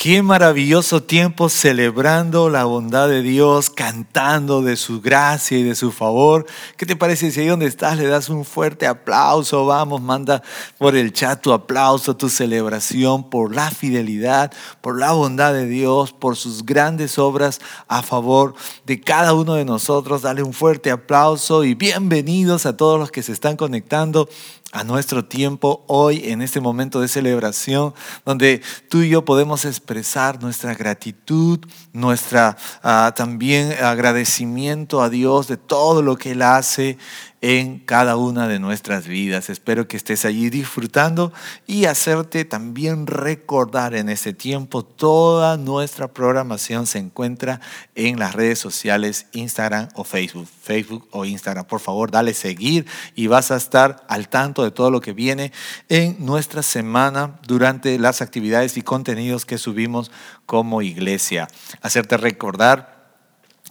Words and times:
Qué 0.00 0.22
maravilloso 0.22 1.02
tiempo 1.02 1.48
celebrando 1.48 2.48
la 2.50 2.62
bondad 2.62 3.08
de 3.08 3.20
Dios, 3.20 3.68
cantando 3.68 4.62
de 4.62 4.76
su 4.76 5.00
gracia 5.00 5.58
y 5.58 5.64
de 5.64 5.74
su 5.74 5.90
favor. 5.90 6.46
¿Qué 6.76 6.86
te 6.86 6.94
parece 6.94 7.32
si 7.32 7.40
ahí 7.40 7.48
donde 7.48 7.66
estás 7.66 7.98
le 7.98 8.06
das 8.06 8.28
un 8.28 8.44
fuerte 8.44 8.86
aplauso? 8.86 9.66
Vamos, 9.66 10.00
manda 10.00 10.40
por 10.78 10.94
el 10.94 11.12
chat 11.12 11.42
tu 11.42 11.52
aplauso, 11.52 12.14
tu 12.16 12.28
celebración 12.28 13.28
por 13.28 13.52
la 13.52 13.72
fidelidad, 13.72 14.52
por 14.82 15.00
la 15.00 15.10
bondad 15.10 15.52
de 15.52 15.66
Dios, 15.66 16.12
por 16.12 16.36
sus 16.36 16.64
grandes 16.64 17.18
obras 17.18 17.60
a 17.88 18.02
favor 18.02 18.54
de 18.86 19.00
cada 19.00 19.34
uno 19.34 19.54
de 19.54 19.64
nosotros. 19.64 20.22
Dale 20.22 20.44
un 20.44 20.52
fuerte 20.52 20.92
aplauso 20.92 21.64
y 21.64 21.74
bienvenidos 21.74 22.66
a 22.66 22.76
todos 22.76 23.00
los 23.00 23.10
que 23.10 23.24
se 23.24 23.32
están 23.32 23.56
conectando 23.56 24.28
a 24.72 24.84
nuestro 24.84 25.24
tiempo 25.24 25.84
hoy 25.86 26.28
en 26.30 26.42
este 26.42 26.60
momento 26.60 27.00
de 27.00 27.08
celebración 27.08 27.94
donde 28.26 28.60
tú 28.90 29.00
y 29.00 29.08
yo 29.08 29.24
podemos 29.24 29.64
expresar 29.64 30.42
nuestra 30.42 30.74
gratitud, 30.74 31.60
nuestra 31.94 32.56
ah, 32.82 33.12
también 33.16 33.72
agradecimiento 33.82 35.00
a 35.00 35.08
Dios 35.08 35.48
de 35.48 35.56
todo 35.56 36.02
lo 36.02 36.16
que 36.16 36.32
Él 36.32 36.42
hace 36.42 36.98
en 37.40 37.78
cada 37.78 38.16
una 38.16 38.48
de 38.48 38.58
nuestras 38.58 39.06
vidas. 39.06 39.50
Espero 39.50 39.86
que 39.86 39.96
estés 39.96 40.24
allí 40.24 40.50
disfrutando 40.50 41.32
y 41.66 41.84
hacerte 41.84 42.44
también 42.44 43.06
recordar 43.06 43.94
en 43.94 44.08
ese 44.08 44.32
tiempo 44.32 44.84
toda 44.84 45.56
nuestra 45.56 46.08
programación 46.08 46.86
se 46.86 46.98
encuentra 46.98 47.60
en 47.94 48.18
las 48.18 48.34
redes 48.34 48.58
sociales 48.58 49.26
Instagram 49.32 49.88
o 49.94 50.04
Facebook. 50.04 50.48
Facebook 50.62 51.06
o 51.12 51.24
Instagram, 51.24 51.66
por 51.66 51.80
favor, 51.80 52.10
dale 52.10 52.34
seguir 52.34 52.86
y 53.14 53.26
vas 53.26 53.50
a 53.50 53.56
estar 53.56 54.04
al 54.08 54.28
tanto 54.28 54.64
de 54.64 54.70
todo 54.70 54.90
lo 54.90 55.00
que 55.00 55.12
viene 55.12 55.52
en 55.88 56.16
nuestra 56.24 56.62
semana 56.62 57.38
durante 57.46 57.98
las 57.98 58.20
actividades 58.22 58.76
y 58.76 58.82
contenidos 58.82 59.46
que 59.46 59.58
subimos 59.58 60.10
como 60.46 60.82
iglesia. 60.82 61.48
Hacerte 61.82 62.16
recordar 62.16 62.97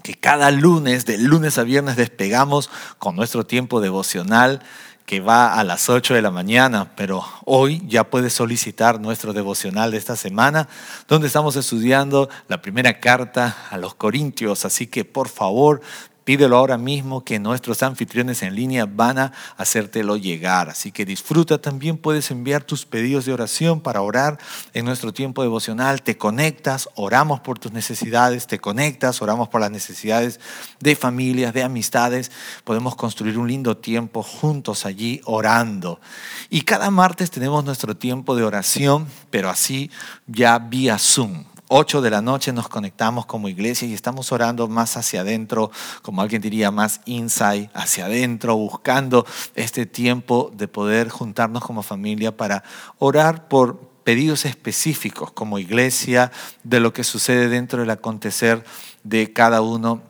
que 0.04 0.14
cada 0.16 0.52
lunes, 0.52 1.06
de 1.06 1.18
lunes 1.18 1.58
a 1.58 1.64
viernes, 1.64 1.96
despegamos 1.96 2.70
con 2.98 3.16
nuestro 3.16 3.46
tiempo 3.46 3.82
devocional 3.82 4.62
que 5.08 5.22
va 5.22 5.54
a 5.54 5.64
las 5.64 5.90
8 5.90 6.16
de 6.16 6.22
la 6.22 6.32
mañana, 6.32 6.92
pero 6.98 7.24
hoy 7.46 7.82
ya 7.88 8.10
puedes 8.10 8.34
solicitar 8.34 9.00
nuestro 9.00 9.32
devocional 9.32 9.92
de 9.92 9.98
esta 9.98 10.18
semana, 10.18 10.68
donde 11.08 11.28
estamos 11.28 11.56
estudiando 11.56 12.30
la 12.50 12.62
primera 12.62 13.00
carta 13.00 13.56
a 13.70 13.78
los 13.78 13.96
Corintios, 13.96 14.66
así 14.66 14.88
que 14.88 15.06
por 15.06 15.30
favor 15.30 15.82
Pídelo 16.28 16.58
ahora 16.58 16.78
mismo 16.78 17.24
que 17.24 17.40
nuestros 17.40 17.82
anfitriones 17.84 18.44
en 18.44 18.54
línea 18.54 18.86
van 18.86 19.18
a 19.18 19.32
hacértelo 19.56 20.18
llegar. 20.18 20.68
Así 20.68 20.92
que 20.92 21.06
disfruta 21.06 21.58
también, 21.58 21.98
puedes 21.98 22.32
enviar 22.32 22.66
tus 22.66 22.86
pedidos 22.86 23.24
de 23.24 23.32
oración 23.32 23.80
para 23.80 24.02
orar 24.02 24.38
en 24.74 24.84
nuestro 24.84 25.14
tiempo 25.14 25.42
devocional. 25.42 26.02
Te 26.02 26.18
conectas, 26.18 26.90
oramos 26.96 27.40
por 27.40 27.60
tus 27.60 27.72
necesidades, 27.72 28.46
te 28.46 28.60
conectas, 28.60 29.22
oramos 29.22 29.48
por 29.48 29.62
las 29.62 29.72
necesidades 29.72 30.42
de 30.82 30.98
familias, 30.98 31.54
de 31.54 31.64
amistades. 31.64 32.30
Podemos 32.66 32.98
construir 32.98 33.38
un 33.38 33.48
lindo 33.48 33.78
tiempo 33.78 34.22
juntos 34.22 34.86
allí 34.86 35.22
orando. 35.24 36.02
Y 36.50 36.64
cada 36.64 36.92
martes 36.92 37.32
tenemos 37.32 37.64
nuestro 37.64 37.96
tiempo 37.96 38.36
de 38.36 38.44
oración, 38.44 39.08
pero 39.30 39.50
así 39.50 39.90
ya 40.28 40.60
vía 40.60 40.98
Zoom. 40.98 41.46
8 41.70 42.02
de 42.02 42.10
la 42.10 42.22
noche 42.22 42.54
nos 42.54 42.70
conectamos 42.70 43.26
como 43.26 43.50
iglesia 43.50 43.88
y 43.88 43.94
estamos 43.94 44.32
orando 44.32 44.68
más 44.70 44.96
hacia 44.96 45.22
adentro, 45.22 45.70
como 46.02 46.22
alguien 46.22 46.42
diría, 46.42 46.72
más 46.72 47.02
inside, 47.06 47.70
hacia 47.74 48.06
adentro, 48.06 48.56
buscando 48.56 49.26
este 49.56 49.86
tiempo 49.86 50.52
de 50.56 50.70
poder 50.70 51.10
juntarnos 51.10 51.64
como 51.64 51.84
familia 51.84 52.36
para 52.36 52.64
orar 53.00 53.50
por 53.50 53.80
pedidos 54.06 54.46
específicos 54.46 55.32
como 55.32 55.60
iglesia, 55.60 56.32
de 56.64 56.80
lo 56.80 56.94
que 56.94 57.04
sucede 57.04 57.50
dentro 57.50 57.82
del 57.82 57.90
acontecer 57.90 58.64
de 59.04 59.34
cada 59.34 59.62
uno 59.62 60.02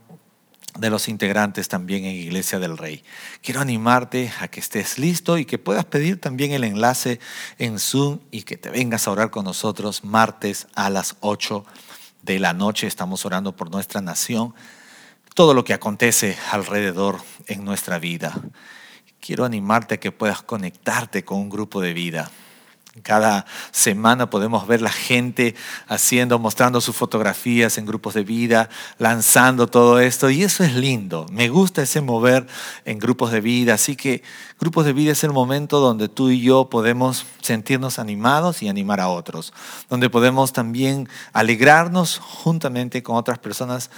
de 0.78 0.90
los 0.90 1.08
integrantes 1.08 1.68
también 1.68 2.06
en 2.06 2.16
Iglesia 2.16 2.60
del 2.60 2.78
Rey. 2.78 3.04
Quiero 3.42 3.62
animarte 3.62 4.32
a 4.40 4.48
que 4.48 4.60
estés 4.60 4.98
listo 4.98 5.38
y 5.38 5.46
que 5.46 5.58
puedas 5.58 5.86
pedir 5.86 6.20
también 6.20 6.52
el 6.52 6.64
enlace 6.64 7.20
en 7.58 7.80
Zoom 7.80 8.20
y 8.32 8.44
que 8.44 8.58
te 8.58 8.70
vengas 8.70 9.08
a 9.08 9.12
orar 9.12 9.32
con 9.32 9.46
nosotros 9.46 10.04
martes 10.04 10.68
a 10.76 10.90
las 10.90 11.16
8 11.22 11.66
de 12.22 12.40
la 12.40 12.54
noche. 12.54 12.88
Estamos 12.88 13.26
orando 13.26 13.56
por 13.56 13.72
nuestra 13.72 14.02
nación, 14.02 14.54
todo 15.34 15.54
lo 15.54 15.64
que 15.64 15.74
acontece 15.74 16.38
alrededor 16.52 17.20
en 17.48 17.66
nuestra 17.66 18.00
vida. 18.00 18.34
Quiero 19.20 19.46
animarte 19.46 19.96
a 19.96 20.00
que 20.00 20.12
puedas 20.12 20.42
conectarte 20.42 21.26
con 21.26 21.40
un 21.40 21.50
grupo 21.50 21.82
de 21.82 21.94
vida 21.94 22.32
cada 23.02 23.46
semana 23.72 24.30
podemos 24.30 24.68
ver 24.68 24.82
la 24.82 24.92
gente 24.92 25.56
haciendo, 25.88 26.40
mostrando 26.40 26.82
sus 26.82 26.96
fotografías 26.96 27.78
en 27.78 27.86
grupos 27.86 28.14
de 28.14 28.24
vida, 28.24 28.70
lanzando 28.98 29.68
todo 29.68 30.00
esto. 30.00 30.30
Y 30.30 30.44
eso 30.44 30.64
es 30.64 30.74
lindo. 30.76 31.26
Me 31.32 31.50
gusta 31.50 31.82
ese 31.82 32.02
mover 32.02 32.48
en 32.86 33.00
grupos 33.00 33.32
de 33.32 33.42
vida. 33.42 33.74
Así 33.74 33.96
que 33.96 34.24
grupos 34.60 34.86
de 34.86 34.94
vida 34.94 35.12
es 35.12 35.24
el 35.24 35.32
momento 35.32 35.80
donde 35.80 36.10
tú 36.10 36.30
y 36.30 36.42
yo 36.42 36.70
podemos 36.70 37.26
sentirnos 37.42 38.00
animados 38.00 38.62
y 38.64 38.70
animar 38.70 39.00
a 39.00 39.10
otros. 39.10 39.54
Donde 39.90 40.10
podemos 40.10 40.54
también 40.54 41.08
alegrarnos 41.34 42.20
juntamente 42.20 43.04
con 43.04 43.16
otras 43.16 43.40
personas 43.40 43.90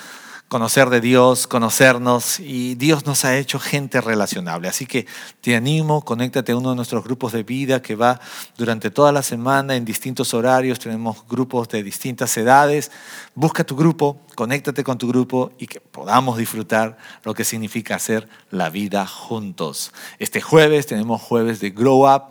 conocer 0.50 0.90
de 0.90 1.00
Dios, 1.00 1.46
conocernos 1.46 2.40
y 2.40 2.74
Dios 2.74 3.06
nos 3.06 3.24
ha 3.24 3.38
hecho 3.38 3.60
gente 3.60 4.02
relacionable. 4.02 4.68
Así 4.68 4.88
que 4.88 5.06
te 5.42 5.56
animo, 5.56 6.04
conéctate 6.04 6.52
a 6.52 6.58
uno 6.58 6.72
de 6.72 6.76
nuestros 6.76 7.04
grupos 7.04 7.34
de 7.34 7.44
vida 7.44 7.84
que 7.84 7.96
va 7.96 8.20
durante 8.58 8.90
toda 8.90 9.12
la 9.12 9.22
semana 9.22 9.76
en 9.76 9.86
distintos 9.86 10.34
horarios, 10.34 10.80
tenemos 10.80 11.26
grupos 11.28 11.70
de 11.70 11.84
distintas 11.84 12.36
edades. 12.36 12.92
Busca 13.36 13.64
tu 13.64 13.76
grupo, 13.76 14.20
conéctate 14.34 14.84
con 14.84 14.98
tu 14.98 15.08
grupo 15.08 15.52
y 15.59 15.68
que 15.68 15.80
podamos 15.80 16.40
disfrutar 16.40 16.98
lo 17.24 17.36
que 17.36 17.46
significa 17.46 17.96
hacer 17.96 18.28
la 18.50 18.72
vida 18.72 19.06
juntos. 19.06 19.94
Este 20.18 20.42
jueves 20.42 20.88
tenemos 20.88 21.22
jueves 21.22 21.59
de 21.59 21.70
Grow 21.70 22.12
Up 22.12 22.24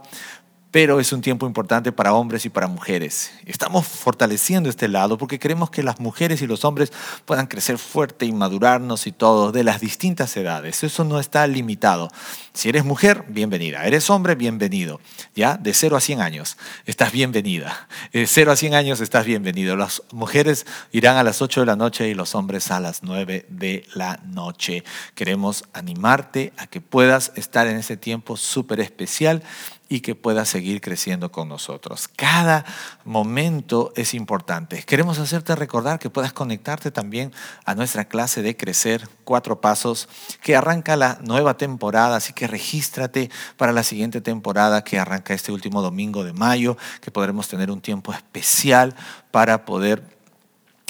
pero 0.71 1.01
es 1.01 1.13
un 1.13 1.23
tiempo 1.23 1.47
importante 1.47 1.93
para 1.93 2.13
hombres 2.13 2.45
y 2.45 2.51
para 2.51 2.67
mujeres. 2.67 3.31
Estamos 3.47 3.87
fortaleciendo 3.87 4.69
este 4.69 4.87
lado 4.89 5.17
porque 5.17 5.39
queremos 5.39 5.71
que 5.71 5.83
las 5.83 5.99
mujeres 5.99 6.43
y 6.43 6.47
los 6.47 6.65
hombres 6.65 6.93
puedan 7.25 7.47
crecer 7.47 7.79
fuerte 7.79 8.27
y 8.27 8.33
madurarnos 8.33 9.07
y 9.07 9.13
todo 9.13 9.51
de 9.51 9.65
las 9.65 9.81
distintas 9.81 10.37
edades. 10.37 10.85
Eso 10.85 11.05
no 11.05 11.21
está 11.21 11.47
limitado. 11.47 12.11
Si 12.53 12.69
eres 12.69 12.85
mujer, 12.85 13.25
bienvenida. 13.29 13.87
Eres 13.87 14.11
hombre, 14.11 14.35
bienvenido. 14.35 15.01
Ya, 15.35 15.57
de 15.57 15.73
0 15.73 15.97
a 15.97 16.01
100 16.01 16.21
años, 16.21 16.59
estás 16.85 17.13
bienvenida. 17.13 17.89
De 18.13 18.27
0 18.27 18.53
a 18.53 18.57
100 18.57 18.75
años 18.75 19.01
estás 19.01 19.25
bienvenido. 19.25 19.75
Las 19.77 20.03
mujeres 20.13 20.67
irán 20.93 21.17
a 21.17 21.23
las 21.23 21.41
8 21.41 21.61
de 21.61 21.67
la 21.67 21.77
noche 21.77 22.09
y 22.09 22.15
los 22.15 22.35
hombres 22.35 22.71
a 22.71 22.81
las 22.81 23.03
9 23.03 23.47
de 23.49 23.85
la 23.95 24.21
noche. 24.27 24.85
Queremos 25.15 25.65
animarte 25.73 26.53
a 26.59 26.67
que 26.67 26.83
puedas 26.83 27.33
estar 27.37 27.67
en 27.69 27.77
ese 27.77 27.97
tiempo 27.97 28.37
súper 28.37 28.81
especial 28.81 29.43
y 29.89 30.01
que 30.01 30.15
pueda 30.15 30.45
seguir 30.45 30.81
creciendo 30.81 31.33
con 31.33 31.49
nosotros. 31.49 32.09
Cada 32.09 32.65
momento 33.05 33.93
es 33.97 34.15
importante. 34.15 34.83
Queremos 34.83 35.19
hacerte 35.19 35.57
recordar 35.57 35.99
que 35.99 36.11
puedas 36.11 36.33
conectarte 36.33 36.91
también 36.91 37.33
a 37.65 37.75
nuestra 37.75 38.07
clase 38.07 38.43
de 38.43 38.57
Crecer 38.57 39.09
Cuatro 39.25 39.61
Pasos 39.61 40.09
que 40.43 40.57
arranca 40.57 40.97
la 40.97 41.19
nueva 41.23 41.57
temporada, 41.57 42.17
así 42.17 42.33
que 42.33 42.47
regístrate 42.47 43.31
para 43.57 43.73
la 43.73 43.83
siguiente 43.83 44.21
temporada 44.21 44.85
que 44.85 44.99
arranca 44.99 45.35
este 45.35 45.53
último 45.53 45.81
domingo 45.81 46.25
de 46.25 46.33
mayo, 46.33 46.77
que 47.01 47.11
podremos 47.11 47.49
tener 47.49 47.71
un 47.71 47.81
tiempo 47.81 48.13
especial 48.13 48.95
para 49.31 49.65
poder 49.65 50.03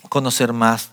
conocer 0.08 0.52
más 0.52 0.90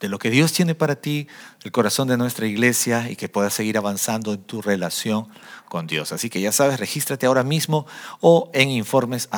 de 0.00 0.08
lo 0.08 0.18
que 0.18 0.30
Dios 0.30 0.52
tiene 0.52 0.74
para 0.74 0.96
ti, 0.96 1.26
el 1.64 1.72
corazón 1.72 2.08
de 2.08 2.16
nuestra 2.16 2.46
iglesia 2.46 3.10
y 3.10 3.16
que 3.16 3.28
puedas 3.28 3.54
seguir 3.54 3.78
avanzando 3.78 4.32
en 4.32 4.42
tu 4.42 4.62
relación 4.62 5.28
con 5.68 5.86
Dios. 5.86 6.12
Así 6.12 6.30
que 6.30 6.40
ya 6.40 6.52
sabes, 6.52 6.78
regístrate 6.78 7.26
ahora 7.26 7.42
mismo 7.42 7.86
o 8.20 8.50
en 8.54 8.70
informes. 8.70 9.28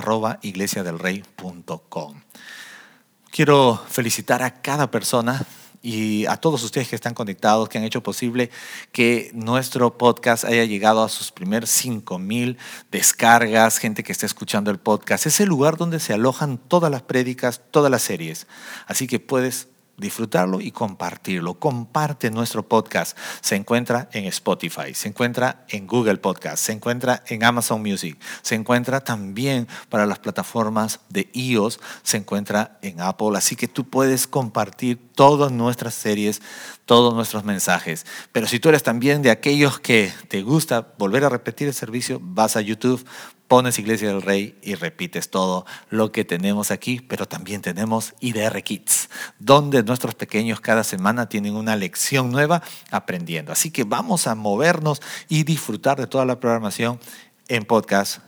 Quiero 3.31 3.83
felicitar 3.89 4.43
a 4.43 4.61
cada 4.61 4.91
persona 4.91 5.47
y 5.83 6.27
a 6.27 6.37
todos 6.37 6.63
ustedes 6.63 6.89
que 6.89 6.97
están 6.97 7.15
conectados, 7.15 7.69
que 7.69 7.79
han 7.79 7.85
hecho 7.85 8.03
posible 8.03 8.51
que 8.93 9.31
nuestro 9.33 9.97
podcast 9.97 10.45
haya 10.45 10.65
llegado 10.65 11.03
a 11.03 11.09
sus 11.09 11.33
primeros 11.33 11.71
5000 11.71 12.59
descargas, 12.91 13.79
gente 13.79 14.03
que 14.03 14.13
está 14.13 14.27
escuchando 14.27 14.71
el 14.71 14.79
podcast. 14.79 15.27
Es 15.27 15.41
el 15.41 15.49
lugar 15.49 15.79
donde 15.79 16.01
se 16.01 16.13
alojan 16.13 16.59
todas 16.59 16.91
las 16.91 17.03
prédicas, 17.03 17.63
todas 17.71 17.91
las 17.91 18.03
series. 18.03 18.47
Así 18.87 19.07
que 19.07 19.21
puedes 19.21 19.69
disfrutarlo 20.01 20.61
y 20.61 20.73
compartirlo. 20.73 21.59
Comparte 21.59 22.31
nuestro 22.31 22.67
podcast. 22.67 23.17
Se 23.41 23.57
encuentra 23.57 24.09
en 24.13 24.25
Spotify, 24.25 24.95
se 24.95 25.09
encuentra 25.09 25.65
en 25.69 25.87
Google 25.87 26.17
Podcast, 26.17 26.65
se 26.65 26.73
encuentra 26.73 27.23
en 27.27 27.45
Amazon 27.45 27.83
Music, 27.83 28.19
se 28.43 28.55
encuentra 28.55 29.01
también 29.01 29.69
para 29.89 30.07
las 30.07 30.19
plataformas 30.19 31.01
de 31.09 31.29
iOS, 31.35 31.79
se 32.03 32.17
encuentra 32.17 32.79
en 32.83 33.01
Apple. 33.01 33.37
Así 33.37 33.57
que 33.57 33.69
tú 33.69 33.89
puedes 33.89 34.27
compartir 34.27 34.99
todas 35.15 35.53
nuestras 35.53 35.95
series, 35.95 36.41
todos 36.87 37.15
nuestros 37.15 37.45
mensajes. 37.45 38.07
Pero 38.33 38.47
si 38.47 38.59
tú 38.59 38.71
eres 38.71 38.83
también 38.83 39.23
de 39.23 39.31
aquellos 39.31 39.79
que 39.79 40.13
te 40.29 40.43
gusta 40.43 40.95
volver 40.99 41.25
a 41.25 41.29
repetir 41.29 41.69
el 41.69 41.75
servicio, 41.75 42.19
vas 42.23 42.57
a 42.57 42.61
YouTube, 42.61 43.05
pones 43.51 43.81
Iglesia 43.81 44.07
del 44.07 44.23
Rey 44.23 44.57
y 44.63 44.77
repites 44.77 45.29
todo 45.29 45.67
lo 45.89 46.13
que 46.13 46.25
tenemos 46.25 46.71
aquí, 46.71 47.01
pero 47.01 47.27
también 47.27 47.63
tenemos 47.63 48.15
IDR 48.21 48.63
Kids, 48.63 49.11
donde 49.41 49.83
nuestros 49.83 50.15
pequeños 50.15 50.61
cada 50.61 50.85
semana 50.85 51.29
tienen 51.29 51.57
una 51.57 51.75
lección 51.75 52.31
nueva 52.31 52.63
aprendiendo. 52.93 53.51
Así 53.51 53.73
que 53.73 53.83
vamos 53.83 54.29
a 54.29 54.37
movernos 54.37 55.03
y 55.29 55.43
disfrutar 55.43 55.99
de 55.99 56.07
toda 56.07 56.25
la 56.25 56.39
programación 56.39 57.01
en 57.49 57.65
podcast, 57.65 58.21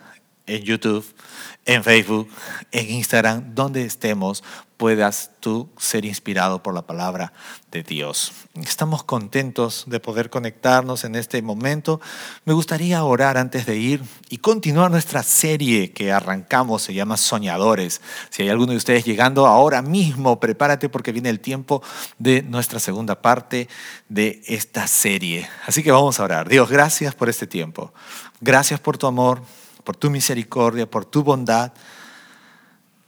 en 0.47 0.63
YouTube, 0.63 1.05
en 1.65 1.85
Facebook, 1.85 2.29
en 2.73 2.91
Instagram, 2.91 3.55
donde 3.55 3.85
estemos, 3.85 4.43
puedas 4.83 5.31
tú 5.39 5.69
ser 5.79 6.05
inspirado 6.05 6.61
por 6.61 6.75
la 6.75 6.83
palabra 6.83 7.33
de 7.71 7.85
Dios. 7.85 8.33
Estamos 8.55 9.05
contentos 9.05 9.85
de 9.87 10.01
poder 10.01 10.29
conectarnos 10.29 11.05
en 11.05 11.15
este 11.15 11.41
momento. 11.41 12.01
Me 12.45 12.53
gustaría 12.53 13.05
orar 13.05 13.39
antes 13.39 13.65
de 13.65 13.77
ir 13.77 14.03
y 14.29 14.39
continuar 14.39 14.91
nuestra 14.91 15.23
serie 15.23 15.93
que 15.93 16.11
arrancamos, 16.11 16.83
se 16.83 16.95
llama 16.95 17.17
Soñadores. 17.17 18.01
Si 18.31 18.43
hay 18.43 18.49
alguno 18.49 18.73
de 18.73 18.79
ustedes 18.79 19.05
llegando 19.05 19.47
ahora 19.47 19.83
mismo, 19.83 20.41
prepárate 20.41 20.89
porque 20.89 21.13
viene 21.13 21.29
el 21.29 21.39
tiempo 21.39 21.81
de 22.19 22.43
nuestra 22.43 22.81
segunda 22.81 23.23
parte 23.23 23.69
de 24.09 24.43
esta 24.49 24.89
serie. 24.89 25.49
Así 25.65 25.85
que 25.85 25.93
vamos 25.93 26.19
a 26.19 26.25
orar. 26.25 26.49
Dios, 26.49 26.69
gracias 26.69 27.15
por 27.15 27.29
este 27.29 27.47
tiempo. 27.47 27.95
Gracias 28.41 28.81
por 28.81 28.99
tu 28.99 29.07
amor, 29.07 29.43
por 29.85 29.97
tu 29.97 30.11
misericordia, 30.11 30.89
por 30.89 31.05
tu 31.05 31.23
bondad. 31.23 31.73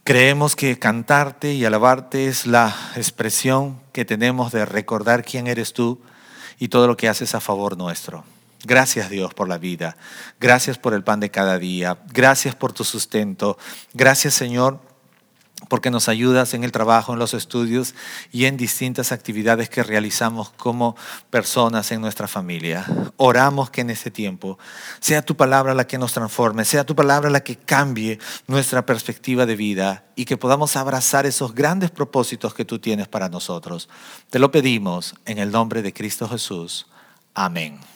Creemos 0.04 0.56
que 0.56 0.78
cantarte 0.78 1.54
y 1.54 1.64
alabarte 1.64 2.28
es 2.28 2.46
la 2.46 2.74
expresión 2.96 3.80
que 3.92 4.04
tenemos 4.04 4.52
de 4.52 4.66
recordar 4.66 5.24
quién 5.24 5.46
eres 5.46 5.72
tú 5.72 6.00
y 6.58 6.68
todo 6.68 6.86
lo 6.86 6.96
que 6.96 7.08
haces 7.08 7.34
a 7.34 7.40
favor 7.40 7.76
nuestro. 7.76 8.24
Gracias 8.64 9.10
Dios 9.10 9.34
por 9.34 9.48
la 9.48 9.58
vida. 9.58 9.96
Gracias 10.40 10.78
por 10.78 10.94
el 10.94 11.04
pan 11.04 11.20
de 11.20 11.30
cada 11.30 11.58
día. 11.58 11.98
Gracias 12.12 12.54
por 12.54 12.72
tu 12.72 12.84
sustento. 12.84 13.58
Gracias 13.92 14.34
Señor 14.34 14.80
porque 15.68 15.90
nos 15.90 16.08
ayudas 16.08 16.54
en 16.54 16.64
el 16.64 16.72
trabajo, 16.72 17.12
en 17.12 17.18
los 17.18 17.34
estudios 17.34 17.94
y 18.32 18.44
en 18.46 18.56
distintas 18.56 19.12
actividades 19.12 19.68
que 19.68 19.82
realizamos 19.82 20.50
como 20.50 20.96
personas 21.30 21.90
en 21.92 22.00
nuestra 22.00 22.28
familia. 22.28 22.86
Oramos 23.16 23.70
que 23.70 23.82
en 23.82 23.90
ese 23.90 24.10
tiempo 24.10 24.58
sea 25.00 25.22
tu 25.22 25.36
palabra 25.36 25.74
la 25.74 25.86
que 25.86 25.98
nos 25.98 26.12
transforme, 26.12 26.64
sea 26.64 26.84
tu 26.84 26.94
palabra 26.94 27.30
la 27.30 27.44
que 27.44 27.56
cambie 27.56 28.18
nuestra 28.46 28.84
perspectiva 28.84 29.46
de 29.46 29.56
vida 29.56 30.04
y 30.16 30.24
que 30.24 30.36
podamos 30.36 30.76
abrazar 30.76 31.26
esos 31.26 31.54
grandes 31.54 31.90
propósitos 31.90 32.54
que 32.54 32.64
tú 32.64 32.78
tienes 32.78 33.08
para 33.08 33.28
nosotros. 33.28 33.88
Te 34.30 34.38
lo 34.38 34.50
pedimos 34.50 35.14
en 35.24 35.38
el 35.38 35.50
nombre 35.50 35.82
de 35.82 35.92
Cristo 35.92 36.28
Jesús. 36.28 36.86
Amén. 37.34 37.93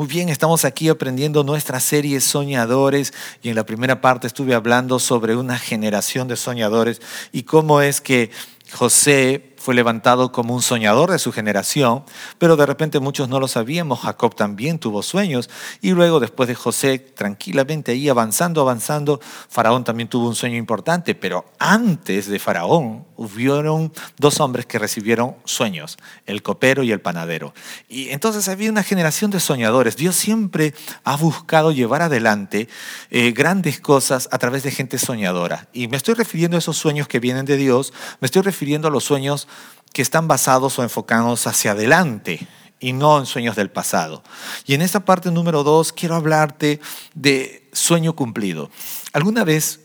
Muy 0.00 0.08
bien, 0.08 0.30
estamos 0.30 0.64
aquí 0.64 0.88
aprendiendo 0.88 1.44
nuestra 1.44 1.78
serie 1.78 2.22
Soñadores 2.22 3.12
y 3.42 3.50
en 3.50 3.54
la 3.54 3.66
primera 3.66 4.00
parte 4.00 4.26
estuve 4.26 4.54
hablando 4.54 4.98
sobre 4.98 5.36
una 5.36 5.58
generación 5.58 6.26
de 6.26 6.36
soñadores 6.36 7.02
y 7.32 7.42
cómo 7.42 7.82
es 7.82 8.00
que 8.00 8.30
José 8.72 9.49
fue 9.60 9.74
levantado 9.74 10.32
como 10.32 10.54
un 10.54 10.62
soñador 10.62 11.10
de 11.10 11.18
su 11.18 11.32
generación, 11.32 12.02
pero 12.38 12.56
de 12.56 12.64
repente 12.64 12.98
muchos 12.98 13.28
no 13.28 13.38
lo 13.38 13.46
sabíamos. 13.46 14.00
Jacob 14.00 14.34
también 14.34 14.78
tuvo 14.78 15.02
sueños 15.02 15.50
y 15.82 15.90
luego 15.90 16.18
después 16.18 16.48
de 16.48 16.54
José, 16.54 16.98
tranquilamente 16.98 17.92
ahí 17.92 18.08
avanzando, 18.08 18.62
avanzando, 18.62 19.20
Faraón 19.50 19.84
también 19.84 20.08
tuvo 20.08 20.28
un 20.28 20.34
sueño 20.34 20.56
importante, 20.56 21.14
pero 21.14 21.44
antes 21.58 22.26
de 22.26 22.38
Faraón 22.38 23.04
hubieron 23.16 23.92
dos 24.16 24.40
hombres 24.40 24.64
que 24.64 24.78
recibieron 24.78 25.36
sueños, 25.44 25.98
el 26.24 26.42
copero 26.42 26.82
y 26.82 26.90
el 26.90 27.02
panadero. 27.02 27.52
Y 27.86 28.08
entonces 28.08 28.48
había 28.48 28.70
una 28.70 28.82
generación 28.82 29.30
de 29.30 29.40
soñadores. 29.40 29.94
Dios 29.94 30.16
siempre 30.16 30.72
ha 31.04 31.18
buscado 31.18 31.70
llevar 31.70 32.00
adelante 32.00 32.66
eh, 33.10 33.32
grandes 33.32 33.78
cosas 33.78 34.26
a 34.32 34.38
través 34.38 34.62
de 34.62 34.70
gente 34.70 34.96
soñadora. 34.96 35.68
Y 35.74 35.88
me 35.88 35.98
estoy 35.98 36.14
refiriendo 36.14 36.56
a 36.56 36.60
esos 36.60 36.78
sueños 36.78 37.08
que 37.08 37.20
vienen 37.20 37.44
de 37.44 37.58
Dios, 37.58 37.92
me 38.20 38.26
estoy 38.26 38.40
refiriendo 38.40 38.88
a 38.88 38.90
los 38.90 39.04
sueños 39.04 39.48
que 39.92 40.02
están 40.02 40.28
basados 40.28 40.78
o 40.78 40.82
enfocados 40.82 41.46
hacia 41.46 41.72
adelante 41.72 42.46
y 42.80 42.92
no 42.92 43.18
en 43.18 43.26
sueños 43.26 43.56
del 43.56 43.70
pasado. 43.70 44.22
Y 44.66 44.74
en 44.74 44.82
esta 44.82 45.04
parte 45.04 45.30
número 45.30 45.62
dos 45.62 45.92
quiero 45.92 46.14
hablarte 46.14 46.80
de 47.14 47.68
sueño 47.72 48.16
cumplido. 48.16 48.70
¿Alguna 49.12 49.44
vez 49.44 49.80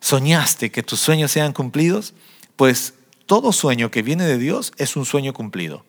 soñaste 0.00 0.70
que 0.70 0.82
tus 0.82 1.00
sueños 1.00 1.32
sean 1.32 1.52
cumplidos? 1.52 2.14
Pues 2.56 2.94
todo 3.26 3.52
sueño 3.52 3.90
que 3.90 4.02
viene 4.02 4.24
de 4.24 4.38
Dios 4.38 4.72
es 4.76 4.96
un 4.96 5.04
sueño 5.04 5.32
cumplido. 5.32 5.84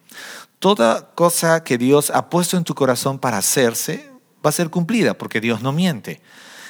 Toda 0.59 1.11
cosa 1.13 1.63
que 1.63 1.77
Dios 1.77 2.09
ha 2.09 2.29
puesto 2.29 2.57
en 2.57 2.63
tu 2.63 2.73
corazón 2.73 3.19
para 3.19 3.37
hacerse 3.37 4.09
va 4.43 4.49
a 4.49 4.53
ser 4.53 4.69
cumplida 4.69 5.17
porque 5.17 5.41
Dios 5.41 5.61
no 5.61 5.71
miente. 5.71 6.21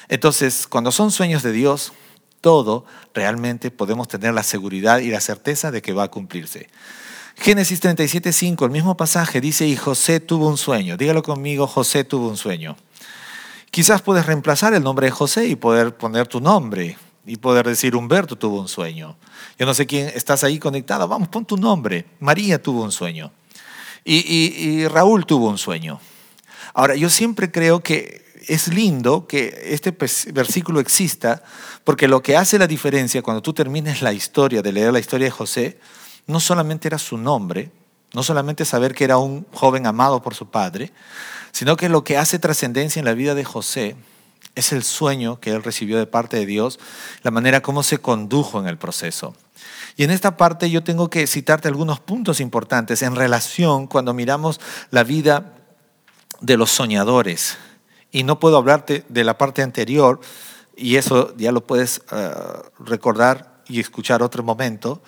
Entonces, 0.08 0.66
cuando 0.66 0.90
son 0.90 1.10
sueños 1.10 1.42
de 1.42 1.52
Dios, 1.52 1.92
todo, 2.40 2.84
realmente 3.14 3.70
podemos 3.70 4.08
tener 4.08 4.34
la 4.34 4.42
seguridad 4.42 4.98
y 4.98 5.10
la 5.10 5.20
certeza 5.20 5.70
de 5.70 5.82
que 5.82 5.92
va 5.92 6.04
a 6.04 6.10
cumplirse. 6.10 6.68
Génesis 7.36 7.80
37.5, 7.82 8.64
el 8.64 8.70
mismo 8.70 8.96
pasaje 8.96 9.40
dice, 9.40 9.66
y 9.66 9.76
José 9.76 10.20
tuvo 10.20 10.48
un 10.48 10.58
sueño. 10.58 10.96
Dígalo 10.96 11.22
conmigo, 11.22 11.66
José 11.66 12.04
tuvo 12.04 12.28
un 12.28 12.36
sueño. 12.36 12.76
Quizás 13.70 14.02
puedes 14.02 14.26
reemplazar 14.26 14.74
el 14.74 14.82
nombre 14.82 15.06
de 15.06 15.10
José 15.12 15.46
y 15.46 15.54
poder 15.54 15.96
poner 15.96 16.26
tu 16.26 16.40
nombre 16.40 16.96
y 17.26 17.36
poder 17.36 17.66
decir, 17.66 17.94
Humberto 17.94 18.36
tuvo 18.36 18.60
un 18.60 18.68
sueño. 18.68 19.16
Yo 19.58 19.66
no 19.66 19.74
sé 19.74 19.86
quién 19.86 20.08
estás 20.08 20.42
ahí 20.42 20.58
conectado, 20.58 21.06
vamos, 21.06 21.28
pon 21.28 21.44
tu 21.44 21.56
nombre. 21.56 22.06
María 22.20 22.60
tuvo 22.60 22.82
un 22.82 22.92
sueño. 22.92 23.30
y 24.04 24.86
Raúl 24.88 25.26
tuvo 25.26 25.48
un 25.48 25.58
sueño. 25.58 26.00
Ahora, 26.74 26.94
yo 26.94 27.10
siempre 27.10 27.50
creo 27.50 27.80
que 27.80 28.27
es 28.48 28.68
lindo 28.68 29.26
que 29.26 29.62
este 29.66 29.94
versículo 30.32 30.80
exista, 30.80 31.42
porque 31.84 32.08
lo 32.08 32.22
que 32.22 32.36
hace 32.36 32.58
la 32.58 32.66
diferencia 32.66 33.22
cuando 33.22 33.42
tú 33.42 33.52
termines 33.52 34.00
la 34.00 34.14
historia, 34.14 34.62
de 34.62 34.72
leer 34.72 34.92
la 34.92 34.98
historia 34.98 35.26
de 35.26 35.30
José, 35.30 35.78
no 36.26 36.40
solamente 36.40 36.88
era 36.88 36.98
su 36.98 37.18
nombre, 37.18 37.70
no 38.14 38.22
solamente 38.22 38.64
saber 38.64 38.94
que 38.94 39.04
era 39.04 39.18
un 39.18 39.46
joven 39.52 39.86
amado 39.86 40.22
por 40.22 40.34
su 40.34 40.50
padre, 40.50 40.92
sino 41.52 41.76
que 41.76 41.90
lo 41.90 42.04
que 42.04 42.16
hace 42.16 42.38
trascendencia 42.38 43.00
en 43.00 43.04
la 43.04 43.12
vida 43.12 43.34
de 43.34 43.44
José 43.44 43.96
es 44.54 44.72
el 44.72 44.82
sueño 44.82 45.40
que 45.40 45.50
él 45.50 45.62
recibió 45.62 45.98
de 45.98 46.06
parte 46.06 46.38
de 46.38 46.46
Dios, 46.46 46.80
la 47.22 47.30
manera 47.30 47.60
como 47.60 47.82
se 47.82 47.98
condujo 47.98 48.58
en 48.58 48.66
el 48.66 48.78
proceso. 48.78 49.36
Y 49.96 50.04
en 50.04 50.10
esta 50.10 50.38
parte 50.38 50.70
yo 50.70 50.82
tengo 50.82 51.10
que 51.10 51.26
citarte 51.26 51.68
algunos 51.68 52.00
puntos 52.00 52.40
importantes 52.40 53.02
en 53.02 53.14
relación 53.14 53.86
cuando 53.86 54.14
miramos 54.14 54.58
la 54.90 55.04
vida 55.04 55.54
de 56.40 56.56
los 56.56 56.70
soñadores 56.70 57.58
y 58.12 58.22
no 58.22 58.38
puedo 58.40 58.56
hablarte 58.56 59.04
de 59.08 59.24
la 59.24 59.38
parte 59.38 59.62
anterior, 59.62 60.20
y 60.76 60.96
eso 60.96 61.34
ya 61.36 61.52
lo 61.52 61.66
puedes 61.66 62.02
eh, 62.12 62.30
recordar 62.78 63.62
y 63.68 63.80
escuchar 63.80 64.22
otro 64.22 64.42
momento, 64.42 65.02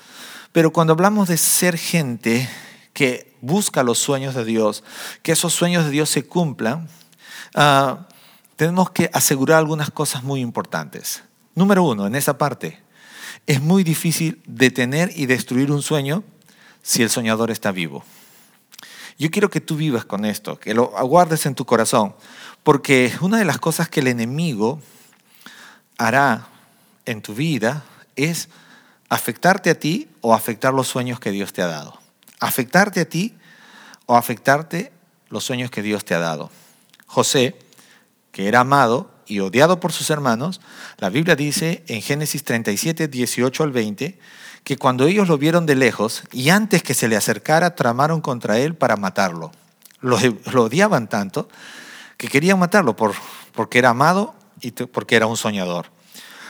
pero 0.53 0.73
cuando 0.73 0.93
hablamos 0.93 1.29
de 1.29 1.37
ser 1.37 1.79
gente 1.79 2.49
que 2.93 3.37
busca 3.41 3.83
los 3.83 3.99
sueños 3.99 4.35
de 4.35 4.45
Dios, 4.45 4.83
que 5.23 5.33
esos 5.33 5.55
sueños 5.55 5.85
de 5.85 5.91
Dios 5.91 6.11
se 6.11 6.27
cumplan, 6.27 6.89
ah, 7.55 8.09
tenemos 8.57 8.91
que 8.91 9.09
asegurar 9.13 9.59
algunas 9.59 9.91
cosas 9.91 10.23
muy 10.23 10.41
importantes. 10.41 11.23
Número 11.55 11.83
uno, 11.85 12.07
en 12.07 12.15
esa 12.15 12.37
parte, 12.37 12.81
es 13.47 13.61
muy 13.61 13.85
difícil 13.85 14.43
detener 14.47 15.13
y 15.17 15.27
destruir 15.27 15.71
un 15.73 15.83
sueño 15.83 16.25
si 16.83 17.03
el 17.03 17.11
soñador 17.11 17.51
está 17.51 17.73
vivo. 17.73 18.05
Yo 19.19 19.31
quiero 19.31 19.51
que 19.51 19.61
tú 19.61 19.77
vivas 19.77 20.05
con 20.05 20.25
esto, 20.25 20.59
que 20.59 20.75
lo 20.75 20.97
aguardes 20.97 21.47
en 21.47 21.55
tu 21.55 21.65
corazón, 21.65 22.15
porque 22.63 23.13
una 23.21 23.39
de 23.39 23.45
las 23.45 23.59
cosas 23.59 23.89
que 23.89 24.01
el 24.01 24.09
enemigo 24.09 24.81
hará 25.99 26.49
en 27.07 27.23
tu 27.23 27.35
vida 27.35 27.85
es 28.17 28.49
afectarte 29.09 29.71
a 29.71 29.79
ti 29.79 30.09
o 30.21 30.35
afectar 30.35 30.73
los 30.73 30.89
sueños 30.89 31.21
que 31.21 31.31
Dios 31.31 31.53
te 31.53 31.63
ha 31.63 31.67
dado. 31.67 31.99
Afectarte 32.39 33.01
a 33.01 33.09
ti 33.09 33.35
o 34.07 34.17
afectarte 34.17 34.93
los 35.29 35.45
sueños 35.45 35.71
que 35.71 35.83
Dios 35.83 36.05
te 36.05 36.15
ha 36.15 36.19
dado. 36.19 36.51
José, 37.07 37.57
que 38.33 38.49
era 38.49 38.61
amado 38.61 39.11
y 39.27 39.41
odiado 39.41 39.81
por 39.81 39.93
sus 39.93 40.11
hermanos, 40.11 40.61
la 40.99 41.09
Biblia 41.09 41.37
dice 41.37 41.83
en 41.87 42.03
Génesis 42.03 42.45
37, 42.45 43.09
18 43.09 43.63
al 43.63 43.73
20, 43.73 44.19
que 44.65 44.77
cuando 44.77 45.07
ellos 45.07 45.29
lo 45.29 45.39
vieron 45.39 45.67
de 45.67 45.75
lejos 45.75 46.23
y 46.33 46.51
antes 46.51 46.83
que 46.83 46.95
se 46.95 47.09
le 47.09 47.17
acercara, 47.17 47.75
tramaron 47.75 48.21
contra 48.21 48.59
él 48.59 48.75
para 48.75 48.97
matarlo. 48.97 49.51
Lo, 50.01 50.19
lo 50.53 50.65
odiaban 50.65 51.09
tanto 51.09 51.49
que 52.21 52.29
querían 52.29 52.59
matarlo 52.59 52.97
por, 52.97 53.15
porque 53.55 53.79
era 53.79 53.89
amado 53.89 54.35
y 54.61 54.73
porque 54.73 55.17
era 55.17 55.27
un 55.27 55.39
soñador. 55.39 55.87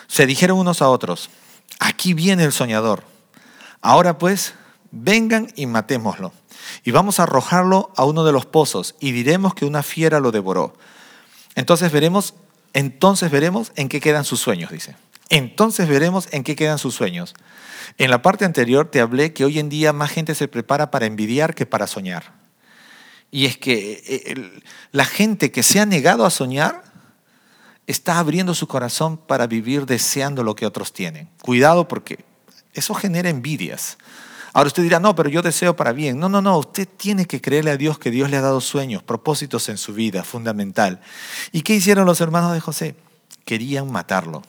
Se 0.09 0.27
dijeron 0.27 0.59
unos 0.59 0.83
a 0.83 0.89
otros, 0.89 1.31
aquí 1.79 2.13
viene 2.13 2.43
el 2.43 2.51
soñador. 2.51 3.05
Ahora 3.81 4.19
pues, 4.19 4.55
vengan 4.91 5.47
y 5.55 5.67
matémoslo. 5.67 6.33
Y 6.83 6.91
vamos 6.91 7.21
a 7.21 7.23
arrojarlo 7.23 7.93
a 7.97 8.05
uno 8.05 8.25
de 8.25 8.33
los 8.33 8.47
pozos 8.47 8.97
y 8.99 9.13
diremos 9.13 9.55
que 9.55 9.65
una 9.65 9.85
fiera 9.85 10.19
lo 10.19 10.33
devoró. 10.33 10.75
Entonces 11.55 11.93
veremos, 11.93 12.35
entonces 12.73 13.31
veremos 13.31 13.71
en 13.77 13.89
qué 13.89 14.01
quedan 14.01 14.25
sus 14.25 14.41
sueños, 14.41 14.73
dice. 14.73 14.97
Entonces 15.29 15.89
veremos 15.89 16.27
en 16.33 16.43
qué 16.43 16.57
quedan 16.57 16.79
sus 16.79 16.97
sueños. 16.97 17.35
En 17.97 18.11
la 18.11 18.23
parte 18.23 18.45
anterior 18.45 18.91
te 18.91 19.01
hablé 19.01 19.33
que 19.33 19.45
hoy 19.45 19.61
en 19.61 19.69
día 19.69 19.93
más 19.93 20.11
gente 20.11 20.35
se 20.35 20.49
prepara 20.49 20.91
para 20.91 21.07
envidiar 21.07 21.55
que 21.55 21.65
para 21.65 21.87
soñar. 21.87 22.40
Y 23.31 23.47
es 23.47 23.57
que 23.57 24.03
eh, 24.07 24.63
la 24.93 25.05
gente 25.05 25.53
que 25.53 25.63
se 25.63 25.81
ha 25.81 25.87
negado 25.87 26.25
a 26.25 26.31
soñar 26.31 26.83
está 27.87 28.19
abriendo 28.19 28.55
su 28.55 28.67
corazón 28.67 29.17
para 29.17 29.47
vivir 29.47 29.87
deseando 29.87 30.43
lo 30.43 30.55
que 30.55 30.67
otros 30.67 30.93
tienen. 30.93 31.29
Cuidado 31.43 31.89
porque 31.89 32.25
eso 32.75 32.95
genera 32.95 33.29
envidias. 33.29 33.99
Ahora 34.53 34.69
usted 34.69 34.83
dirá, 34.83 34.99
no, 34.99 35.15
pero 35.15 35.29
yo 35.29 35.43
deseo 35.43 35.77
para 35.77 35.93
bien. 35.93 36.19
No, 36.19 36.29
no, 36.29 36.43
no, 36.43 36.59
usted 36.59 36.89
tiene 36.97 37.27
que 37.27 37.41
creerle 37.41 37.71
a 37.71 37.77
Dios 37.77 37.99
que 37.99 38.11
Dios 38.11 38.31
le 38.31 38.37
ha 38.37 38.41
dado 38.41 38.61
sueños, 38.61 39.03
propósitos 39.03 39.69
en 39.69 39.79
su 39.79 39.95
vida, 39.95 40.25
fundamental. 40.25 41.01
¿Y 41.53 41.63
qué 41.63 41.75
hicieron 41.75 42.07
los 42.07 42.21
hermanos 42.21 42.53
de 42.53 42.61
José? 42.61 42.97
Querían 43.45 43.91
matarlo. 43.91 44.43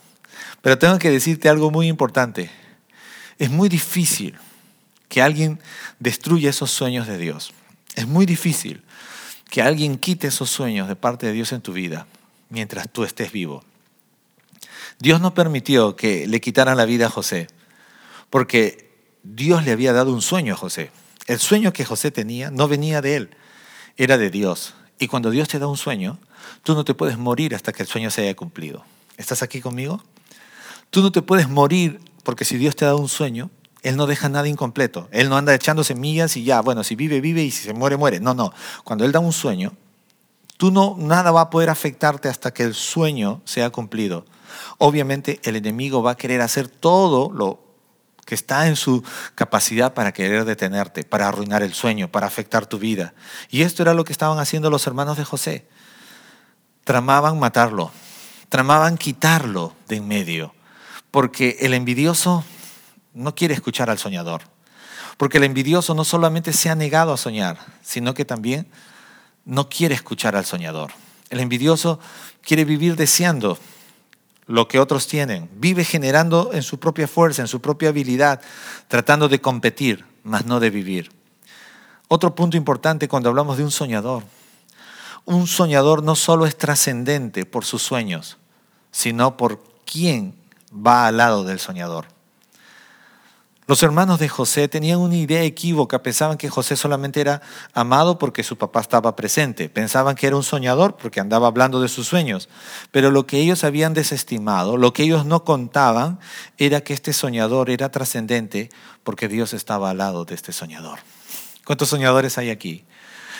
Pero 0.61 0.77
tengo 0.79 0.97
que 0.97 1.11
decirte 1.11 1.49
algo 1.49 1.69
muy 1.69 1.87
importante. 1.87 2.49
Es 3.37 3.51
muy 3.51 3.69
difícil 3.69 4.37
que 5.07 5.21
alguien 5.21 5.59
destruya 5.99 6.49
esos 6.49 6.71
sueños 6.71 7.07
de 7.07 7.17
Dios. 7.17 7.53
Es 7.95 8.07
muy 8.07 8.25
difícil 8.25 8.83
que 9.49 9.61
alguien 9.61 9.97
quite 9.97 10.27
esos 10.27 10.49
sueños 10.49 10.87
de 10.87 10.95
parte 10.95 11.27
de 11.27 11.33
Dios 11.33 11.51
en 11.51 11.61
tu 11.61 11.73
vida 11.73 12.07
mientras 12.49 12.89
tú 12.89 13.03
estés 13.03 13.31
vivo. 13.31 13.63
Dios 14.99 15.19
no 15.19 15.33
permitió 15.33 15.95
que 15.95 16.27
le 16.27 16.39
quitaran 16.41 16.77
la 16.77 16.85
vida 16.85 17.07
a 17.07 17.09
José, 17.09 17.47
porque 18.29 18.91
Dios 19.23 19.65
le 19.65 19.71
había 19.71 19.93
dado 19.93 20.13
un 20.13 20.21
sueño 20.21 20.53
a 20.53 20.57
José. 20.57 20.91
El 21.27 21.39
sueño 21.39 21.73
que 21.73 21.85
José 21.85 22.11
tenía 22.11 22.51
no 22.51 22.67
venía 22.67 23.01
de 23.01 23.15
él, 23.15 23.29
era 23.97 24.17
de 24.17 24.29
Dios. 24.29 24.73
Y 24.99 25.07
cuando 25.07 25.31
Dios 25.31 25.47
te 25.47 25.59
da 25.59 25.67
un 25.67 25.77
sueño, 25.77 26.19
tú 26.63 26.75
no 26.75 26.85
te 26.85 26.93
puedes 26.93 27.17
morir 27.17 27.55
hasta 27.55 27.73
que 27.73 27.83
el 27.83 27.89
sueño 27.89 28.11
se 28.11 28.21
haya 28.21 28.35
cumplido. 28.35 28.85
¿Estás 29.17 29.41
aquí 29.41 29.61
conmigo? 29.61 30.03
Tú 30.91 31.01
no 31.01 31.11
te 31.11 31.21
puedes 31.21 31.49
morir 31.49 31.99
porque 32.23 32.45
si 32.45 32.57
Dios 32.57 32.75
te 32.75 32.85
da 32.85 32.95
un 32.95 33.09
sueño, 33.09 33.49
Él 33.81 33.97
no 33.97 34.05
deja 34.05 34.29
nada 34.29 34.47
incompleto. 34.47 35.07
Él 35.11 35.29
no 35.29 35.37
anda 35.37 35.55
echando 35.55 35.83
semillas 35.83 36.37
y 36.37 36.43
ya, 36.43 36.61
bueno, 36.61 36.83
si 36.83 36.95
vive, 36.95 37.19
vive 37.19 37.43
y 37.43 37.51
si 37.51 37.63
se 37.63 37.73
muere, 37.73 37.97
muere. 37.97 38.19
No, 38.19 38.33
no. 38.33 38.53
Cuando 38.83 39.05
Él 39.05 39.11
da 39.11 39.19
un 39.19 39.33
sueño, 39.33 39.73
tú 40.57 40.71
no, 40.71 40.95
nada 40.99 41.31
va 41.31 41.41
a 41.41 41.49
poder 41.49 41.69
afectarte 41.69 42.29
hasta 42.29 42.53
que 42.53 42.63
el 42.63 42.75
sueño 42.75 43.41
sea 43.45 43.71
cumplido. 43.71 44.25
Obviamente 44.77 45.39
el 45.43 45.55
enemigo 45.55 46.03
va 46.03 46.11
a 46.11 46.17
querer 46.17 46.41
hacer 46.41 46.67
todo 46.67 47.31
lo 47.31 47.59
que 48.25 48.35
está 48.35 48.67
en 48.67 48.75
su 48.75 49.03
capacidad 49.35 49.93
para 49.93 50.11
querer 50.11 50.45
detenerte, 50.45 51.03
para 51.03 51.27
arruinar 51.27 51.63
el 51.63 51.73
sueño, 51.73 52.11
para 52.11 52.27
afectar 52.27 52.67
tu 52.67 52.77
vida. 52.77 53.13
Y 53.49 53.63
esto 53.63 53.81
era 53.81 53.93
lo 53.93 54.03
que 54.03 54.13
estaban 54.13 54.39
haciendo 54.39 54.69
los 54.69 54.85
hermanos 54.87 55.17
de 55.17 55.25
José. 55.25 55.67
Tramaban 56.83 57.39
matarlo, 57.39 57.91
tramaban 58.49 58.97
quitarlo 58.97 59.73
de 59.87 59.97
en 59.97 60.07
medio, 60.07 60.53
porque 61.09 61.57
el 61.61 61.73
envidioso 61.73 62.43
no 63.13 63.35
quiere 63.35 63.53
escuchar 63.53 63.89
al 63.89 63.97
soñador, 63.97 64.41
porque 65.17 65.37
el 65.37 65.43
envidioso 65.43 65.93
no 65.93 66.03
solamente 66.03 66.53
se 66.53 66.69
ha 66.69 66.75
negado 66.75 67.13
a 67.13 67.17
soñar, 67.17 67.57
sino 67.81 68.13
que 68.13 68.25
también 68.25 68.67
no 69.45 69.69
quiere 69.69 69.95
escuchar 69.95 70.35
al 70.35 70.45
soñador. 70.45 70.91
El 71.29 71.39
envidioso 71.39 71.99
quiere 72.41 72.65
vivir 72.65 72.95
deseando 72.95 73.57
lo 74.47 74.67
que 74.67 74.79
otros 74.79 75.07
tienen. 75.07 75.49
Vive 75.55 75.85
generando 75.85 76.51
en 76.53 76.63
su 76.63 76.79
propia 76.79 77.07
fuerza, 77.07 77.41
en 77.41 77.47
su 77.47 77.61
propia 77.61 77.89
habilidad, 77.89 78.41
tratando 78.87 79.29
de 79.29 79.41
competir, 79.41 80.05
mas 80.23 80.45
no 80.45 80.59
de 80.59 80.69
vivir. 80.69 81.11
Otro 82.07 82.35
punto 82.35 82.57
importante 82.57 83.07
cuando 83.07 83.29
hablamos 83.29 83.57
de 83.57 83.63
un 83.63 83.71
soñador. 83.71 84.23
Un 85.23 85.47
soñador 85.47 86.03
no 86.03 86.15
solo 86.15 86.45
es 86.45 86.57
trascendente 86.57 87.45
por 87.45 87.63
sus 87.63 87.81
sueños, 87.81 88.37
sino 88.91 89.37
por 89.37 89.63
quién 89.85 90.35
va 90.73 91.07
al 91.07 91.17
lado 91.17 91.43
del 91.43 91.59
soñador. 91.59 92.07
Los 93.67 93.83
hermanos 93.83 94.19
de 94.19 94.27
José 94.27 94.67
tenían 94.67 94.99
una 94.99 95.15
idea 95.15 95.43
equívoca, 95.43 96.01
pensaban 96.01 96.37
que 96.37 96.49
José 96.49 96.75
solamente 96.75 97.21
era 97.21 97.41
amado 97.73 98.17
porque 98.17 98.43
su 98.43 98.57
papá 98.57 98.81
estaba 98.81 99.15
presente, 99.15 99.69
pensaban 99.69 100.15
que 100.15 100.27
era 100.27 100.35
un 100.35 100.43
soñador 100.43 100.97
porque 100.97 101.19
andaba 101.19 101.47
hablando 101.47 101.79
de 101.79 101.87
sus 101.87 102.07
sueños, 102.07 102.49
pero 102.91 103.11
lo 103.11 103.27
que 103.27 103.39
ellos 103.39 103.63
habían 103.63 103.93
desestimado, 103.93 104.77
lo 104.77 104.93
que 104.93 105.03
ellos 105.03 105.25
no 105.25 105.43
contaban, 105.45 106.19
era 106.57 106.81
que 106.81 106.93
este 106.93 107.13
soñador 107.13 107.69
era 107.69 107.89
trascendente 107.89 108.69
porque 109.03 109.27
Dios 109.27 109.53
estaba 109.53 109.91
al 109.91 109.99
lado 109.99 110.25
de 110.25 110.35
este 110.35 110.53
soñador. 110.53 110.99
¿Cuántos 111.63 111.89
soñadores 111.89 112.37
hay 112.39 112.49
aquí? 112.49 112.83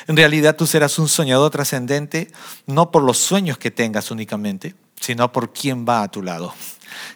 En 0.07 0.15
realidad 0.17 0.55
tú 0.55 0.67
serás 0.67 0.99
un 0.99 1.07
soñador 1.07 1.51
trascendente 1.51 2.31
no 2.67 2.91
por 2.91 3.03
los 3.03 3.17
sueños 3.17 3.57
que 3.57 3.71
tengas 3.71 4.11
únicamente, 4.11 4.75
sino 4.99 5.31
por 5.31 5.51
quién 5.51 5.85
va 5.87 6.03
a 6.03 6.11
tu 6.11 6.21
lado. 6.21 6.53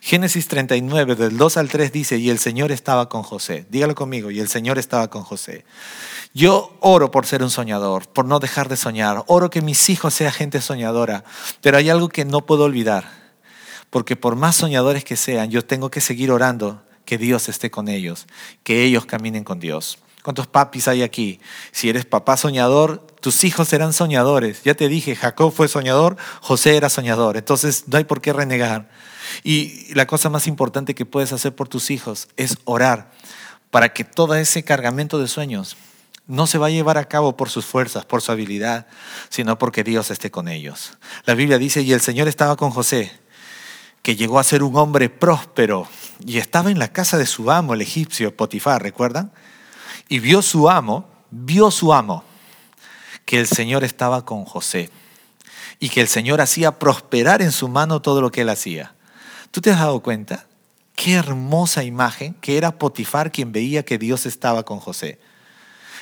Génesis 0.01 0.47
39, 0.47 1.15
del 1.15 1.37
2 1.37 1.57
al 1.57 1.69
3 1.69 1.91
dice, 1.91 2.17
y 2.17 2.29
el 2.29 2.39
Señor 2.39 2.71
estaba 2.71 3.09
con 3.09 3.23
José. 3.23 3.65
Dígalo 3.69 3.95
conmigo, 3.95 4.31
y 4.31 4.39
el 4.39 4.47
Señor 4.47 4.77
estaba 4.77 5.09
con 5.09 5.23
José. 5.23 5.65
Yo 6.33 6.77
oro 6.81 7.11
por 7.11 7.25
ser 7.25 7.43
un 7.43 7.49
soñador, 7.49 8.07
por 8.07 8.25
no 8.25 8.39
dejar 8.39 8.67
de 8.67 8.75
soñar. 8.75 9.23
Oro 9.27 9.49
que 9.49 9.61
mis 9.61 9.89
hijos 9.89 10.13
sean 10.13 10.33
gente 10.33 10.61
soñadora. 10.61 11.23
Pero 11.61 11.77
hay 11.77 11.89
algo 11.89 12.09
que 12.09 12.25
no 12.25 12.45
puedo 12.45 12.65
olvidar. 12.65 13.09
Porque 13.89 14.15
por 14.15 14.35
más 14.35 14.57
soñadores 14.57 15.05
que 15.05 15.15
sean, 15.15 15.49
yo 15.49 15.63
tengo 15.63 15.89
que 15.89 16.01
seguir 16.01 16.31
orando 16.31 16.81
que 17.05 17.17
Dios 17.17 17.47
esté 17.47 17.71
con 17.71 17.87
ellos, 17.87 18.27
que 18.63 18.83
ellos 18.83 19.05
caminen 19.05 19.43
con 19.43 19.59
Dios. 19.59 19.99
¿Cuántos 20.23 20.47
papis 20.47 20.87
hay 20.87 21.03
aquí? 21.03 21.39
Si 21.71 21.87
eres 21.87 22.03
papá 22.03 22.35
soñador, 22.35 23.05
tus 23.21 23.43
hijos 23.43 23.67
serán 23.67 23.93
soñadores. 23.93 24.63
Ya 24.63 24.73
te 24.73 24.89
dije, 24.89 25.15
Jacob 25.15 25.53
fue 25.53 25.67
soñador, 25.67 26.17
José 26.41 26.75
era 26.75 26.89
soñador. 26.89 27.37
Entonces 27.37 27.83
no 27.87 27.97
hay 27.97 28.05
por 28.05 28.21
qué 28.21 28.33
renegar. 28.33 28.89
Y 29.43 29.93
la 29.93 30.07
cosa 30.07 30.29
más 30.29 30.47
importante 30.47 30.95
que 30.95 31.05
puedes 31.05 31.33
hacer 31.33 31.55
por 31.55 31.67
tus 31.67 31.91
hijos 31.91 32.27
es 32.37 32.57
orar 32.65 33.11
para 33.71 33.93
que 33.93 34.03
todo 34.03 34.35
ese 34.35 34.63
cargamento 34.63 35.19
de 35.19 35.27
sueños 35.27 35.77
no 36.27 36.47
se 36.47 36.57
va 36.57 36.67
a 36.67 36.71
llevar 36.71 36.97
a 36.97 37.07
cabo 37.07 37.37
por 37.37 37.49
sus 37.49 37.65
fuerzas, 37.65 38.05
por 38.05 38.21
su 38.21 38.31
habilidad, 38.31 38.87
sino 39.29 39.57
porque 39.57 39.83
Dios 39.83 40.09
esté 40.11 40.31
con 40.31 40.47
ellos. 40.47 40.93
La 41.25 41.35
Biblia 41.35 41.57
dice, 41.57 41.81
y 41.81 41.93
el 41.93 42.01
Señor 42.01 42.27
estaba 42.27 42.55
con 42.55 42.71
José, 42.71 43.11
que 44.01 44.15
llegó 44.15 44.39
a 44.39 44.43
ser 44.43 44.63
un 44.63 44.75
hombre 44.75 45.09
próspero 45.09 45.87
y 46.25 46.37
estaba 46.37 46.71
en 46.71 46.79
la 46.79 46.91
casa 46.91 47.17
de 47.17 47.25
su 47.25 47.51
amo, 47.51 47.73
el 47.73 47.81
egipcio 47.81 48.35
Potifar, 48.35 48.81
¿recuerdan? 48.81 49.31
Y 50.07 50.19
vio 50.19 50.41
su 50.41 50.69
amo, 50.69 51.07
vio 51.31 51.69
su 51.71 51.93
amo, 51.93 52.23
que 53.25 53.39
el 53.39 53.47
Señor 53.47 53.83
estaba 53.83 54.25
con 54.25 54.45
José 54.45 54.89
y 55.79 55.89
que 55.89 56.01
el 56.01 56.07
Señor 56.07 56.41
hacía 56.41 56.79
prosperar 56.79 57.41
en 57.41 57.51
su 57.51 57.67
mano 57.67 58.01
todo 58.01 58.21
lo 58.21 58.31
que 58.31 58.41
él 58.41 58.49
hacía. 58.49 58.94
¿Tú 59.51 59.61
te 59.61 59.71
has 59.71 59.79
dado 59.79 60.01
cuenta? 60.01 60.45
Qué 60.95 61.13
hermosa 61.13 61.83
imagen 61.83 62.33
que 62.35 62.57
era 62.57 62.77
Potifar 62.77 63.31
quien 63.31 63.51
veía 63.51 63.83
que 63.83 63.97
Dios 63.97 64.25
estaba 64.25 64.63
con 64.63 64.79
José. 64.79 65.19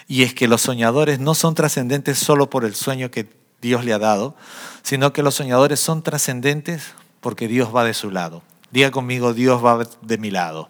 Y 0.07 0.23
es 0.23 0.33
que 0.33 0.47
los 0.47 0.61
soñadores 0.61 1.19
no 1.19 1.33
son 1.33 1.55
trascendentes 1.55 2.19
solo 2.19 2.49
por 2.49 2.65
el 2.65 2.75
sueño 2.75 3.09
que 3.09 3.29
Dios 3.61 3.85
le 3.85 3.93
ha 3.93 3.99
dado, 3.99 4.35
sino 4.83 5.13
que 5.13 5.23
los 5.23 5.35
soñadores 5.35 5.79
son 5.79 6.03
trascendentes 6.03 6.93
porque 7.21 7.47
Dios 7.47 7.73
va 7.73 7.85
de 7.85 7.93
su 7.93 8.11
lado. 8.11 8.43
Diga 8.71 8.91
conmigo, 8.91 9.33
Dios 9.33 9.63
va 9.63 9.87
de 10.01 10.17
mi 10.17 10.29
lado. 10.29 10.69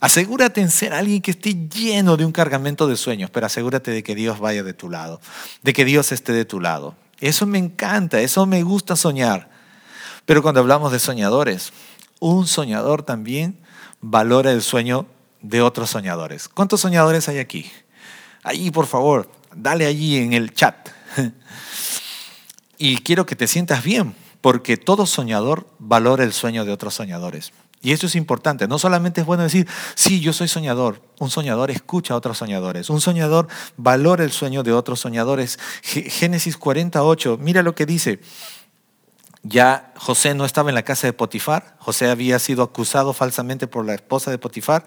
Asegúrate 0.00 0.60
en 0.60 0.70
ser 0.70 0.92
alguien 0.92 1.22
que 1.22 1.30
esté 1.30 1.54
lleno 1.68 2.16
de 2.16 2.24
un 2.24 2.32
cargamento 2.32 2.86
de 2.86 2.96
sueños, 2.96 3.30
pero 3.30 3.46
asegúrate 3.46 3.90
de 3.90 4.02
que 4.02 4.14
Dios 4.14 4.38
vaya 4.38 4.62
de 4.62 4.74
tu 4.74 4.90
lado, 4.90 5.20
de 5.62 5.72
que 5.72 5.84
Dios 5.84 6.12
esté 6.12 6.32
de 6.32 6.44
tu 6.44 6.60
lado. 6.60 6.94
Eso 7.20 7.46
me 7.46 7.58
encanta, 7.58 8.20
eso 8.20 8.44
me 8.46 8.62
gusta 8.62 8.96
soñar. 8.96 9.48
Pero 10.26 10.42
cuando 10.42 10.60
hablamos 10.60 10.92
de 10.92 10.98
soñadores, 10.98 11.72
un 12.24 12.46
soñador 12.46 13.02
también 13.02 13.58
valora 14.00 14.50
el 14.50 14.62
sueño 14.62 15.06
de 15.42 15.60
otros 15.60 15.90
soñadores. 15.90 16.48
¿Cuántos 16.48 16.80
soñadores 16.80 17.28
hay 17.28 17.38
aquí? 17.38 17.70
Ahí, 18.42 18.70
por 18.70 18.86
favor, 18.86 19.30
dale 19.54 19.84
allí 19.84 20.16
en 20.16 20.32
el 20.32 20.54
chat. 20.54 20.88
Y 22.78 22.96
quiero 23.02 23.24
que 23.26 23.36
te 23.36 23.46
sientas 23.46 23.84
bien, 23.84 24.14
porque 24.40 24.78
todo 24.78 25.04
soñador 25.04 25.68
valora 25.78 26.24
el 26.24 26.32
sueño 26.32 26.64
de 26.64 26.72
otros 26.72 26.94
soñadores. 26.94 27.52
Y 27.82 27.92
eso 27.92 28.06
es 28.06 28.16
importante. 28.16 28.66
No 28.66 28.78
solamente 28.78 29.20
es 29.20 29.26
bueno 29.26 29.42
decir, 29.42 29.68
sí, 29.94 30.20
yo 30.20 30.32
soy 30.32 30.48
soñador. 30.48 31.02
Un 31.18 31.30
soñador 31.30 31.70
escucha 31.70 32.14
a 32.14 32.16
otros 32.16 32.38
soñadores. 32.38 32.88
Un 32.88 33.02
soñador 33.02 33.48
valora 33.76 34.24
el 34.24 34.32
sueño 34.32 34.62
de 34.62 34.72
otros 34.72 35.00
soñadores. 35.00 35.58
Génesis 35.82 36.56
48, 36.56 37.38
mira 37.38 37.62
lo 37.62 37.74
que 37.74 37.84
dice. 37.84 38.20
Ya 39.46 39.92
José 39.96 40.34
no 40.34 40.46
estaba 40.46 40.70
en 40.70 40.74
la 40.74 40.82
casa 40.82 41.06
de 41.06 41.12
Potifar. 41.12 41.76
José 41.78 42.08
había 42.08 42.38
sido 42.38 42.62
acusado 42.62 43.12
falsamente 43.12 43.66
por 43.66 43.84
la 43.84 43.94
esposa 43.94 44.30
de 44.30 44.38
Potifar. 44.38 44.86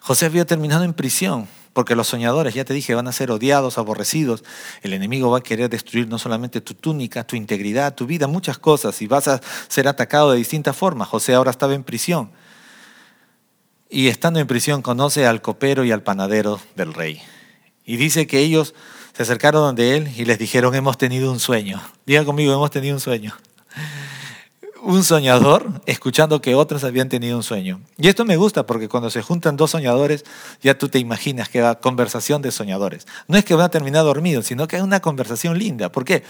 José 0.00 0.26
había 0.26 0.44
terminado 0.44 0.82
en 0.82 0.92
prisión. 0.92 1.48
Porque 1.72 1.94
los 1.94 2.08
soñadores, 2.08 2.52
ya 2.52 2.66
te 2.66 2.74
dije, 2.74 2.94
van 2.94 3.08
a 3.08 3.12
ser 3.12 3.30
odiados, 3.30 3.78
aborrecidos. 3.78 4.44
El 4.82 4.92
enemigo 4.92 5.30
va 5.30 5.38
a 5.38 5.42
querer 5.42 5.70
destruir 5.70 6.06
no 6.06 6.18
solamente 6.18 6.60
tu 6.60 6.74
túnica, 6.74 7.24
tu 7.24 7.34
integridad, 7.34 7.94
tu 7.94 8.04
vida, 8.04 8.26
muchas 8.26 8.58
cosas. 8.58 9.00
Y 9.00 9.06
vas 9.06 9.28
a 9.28 9.40
ser 9.68 9.88
atacado 9.88 10.32
de 10.32 10.36
distintas 10.36 10.76
formas. 10.76 11.08
José 11.08 11.32
ahora 11.32 11.52
estaba 11.52 11.74
en 11.74 11.84
prisión. 11.84 12.30
y 13.88 14.08
estando 14.08 14.40
en 14.40 14.46
prisión 14.46 14.82
conoce 14.82 15.26
al 15.26 15.42
copero 15.42 15.84
y 15.84 15.92
al 15.92 16.02
panadero 16.02 16.60
del 16.74 16.92
rey. 16.92 17.22
Y 17.84 17.96
dice 17.96 18.26
que 18.26 18.40
ellos 18.40 18.74
se 19.14 19.22
acercaron 19.22 19.62
donde 19.62 19.96
él 19.96 20.12
y 20.16 20.24
les 20.24 20.38
dijeron, 20.38 20.74
hemos 20.74 20.98
tenido 20.98 21.30
un 21.30 21.38
sueño. 21.38 21.80
Diga 22.04 22.24
conmigo, 22.24 22.52
hemos 22.52 22.70
tenido 22.70 22.94
un 22.94 23.00
sueño 23.00 23.34
un 24.82 25.04
soñador 25.04 25.80
escuchando 25.86 26.42
que 26.42 26.54
otros 26.54 26.82
habían 26.82 27.08
tenido 27.08 27.36
un 27.36 27.42
sueño. 27.42 27.80
Y 27.96 28.08
esto 28.08 28.24
me 28.24 28.36
gusta 28.36 28.66
porque 28.66 28.88
cuando 28.88 29.10
se 29.10 29.22
juntan 29.22 29.56
dos 29.56 29.70
soñadores, 29.70 30.24
ya 30.60 30.76
tú 30.76 30.88
te 30.88 30.98
imaginas 30.98 31.48
que 31.48 31.60
va 31.60 31.76
conversación 31.76 32.42
de 32.42 32.50
soñadores. 32.50 33.06
No 33.28 33.38
es 33.38 33.44
que 33.44 33.54
van 33.54 33.66
a 33.66 33.70
terminar 33.70 34.04
dormidos, 34.04 34.46
sino 34.46 34.66
que 34.66 34.76
hay 34.76 34.82
una 34.82 35.00
conversación 35.00 35.56
linda. 35.58 35.90
¿Por 35.90 36.04
qué? 36.04 36.24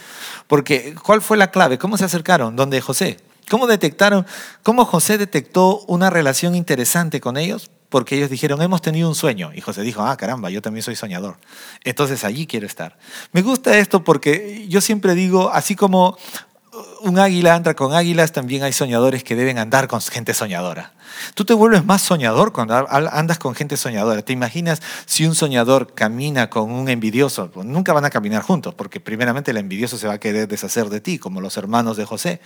Porque 0.46 0.94
¿cuál 1.02 1.22
fue 1.22 1.36
la 1.36 1.50
clave? 1.50 1.78
¿Cómo 1.78 1.96
se 1.96 2.04
acercaron? 2.04 2.54
¿Dónde 2.54 2.80
José? 2.80 3.16
¿Cómo 3.48 3.66
detectaron? 3.66 4.26
¿Cómo 4.62 4.84
José 4.84 5.18
detectó 5.18 5.80
una 5.86 6.10
relación 6.10 6.54
interesante 6.54 7.20
con 7.20 7.38
ellos? 7.38 7.70
Porque 7.88 8.16
ellos 8.16 8.30
dijeron, 8.30 8.62
hemos 8.62 8.80
tenido 8.80 9.08
un 9.08 9.14
sueño. 9.14 9.50
Y 9.54 9.60
José 9.60 9.82
dijo, 9.82 10.02
ah, 10.02 10.16
caramba, 10.16 10.50
yo 10.50 10.62
también 10.62 10.82
soy 10.82 10.96
soñador. 10.96 11.36
Entonces 11.84 12.24
allí 12.24 12.46
quiero 12.46 12.66
estar. 12.66 12.98
Me 13.32 13.42
gusta 13.42 13.76
esto 13.78 14.04
porque 14.04 14.66
yo 14.68 14.80
siempre 14.80 15.14
digo, 15.14 15.50
así 15.50 15.74
como 15.74 16.16
un 17.00 17.18
águila 17.18 17.54
anda 17.54 17.74
con 17.74 17.92
águilas, 17.92 18.32
también 18.32 18.62
hay 18.62 18.72
soñadores 18.72 19.24
que 19.24 19.36
deben 19.36 19.58
andar 19.58 19.88
con 19.88 20.00
gente 20.00 20.34
soñadora. 20.34 20.92
Tú 21.34 21.44
te 21.44 21.54
vuelves 21.54 21.84
más 21.84 22.02
soñador 22.02 22.52
cuando 22.52 22.86
andas 22.90 23.38
con 23.38 23.54
gente 23.54 23.76
soñadora. 23.76 24.22
¿Te 24.22 24.32
imaginas 24.32 24.82
si 25.06 25.26
un 25.26 25.34
soñador 25.34 25.94
camina 25.94 26.50
con 26.50 26.70
un 26.70 26.88
envidioso? 26.88 27.50
Pues 27.50 27.66
nunca 27.66 27.92
van 27.92 28.04
a 28.04 28.10
caminar 28.10 28.42
juntos, 28.42 28.74
porque 28.74 29.00
primeramente 29.00 29.50
el 29.50 29.56
envidioso 29.56 29.98
se 29.98 30.06
va 30.06 30.14
a 30.14 30.18
querer 30.18 30.48
deshacer 30.48 30.88
de 30.88 31.00
ti, 31.00 31.18
como 31.18 31.40
los 31.40 31.56
hermanos 31.56 31.96
de 31.96 32.04
José. 32.04 32.40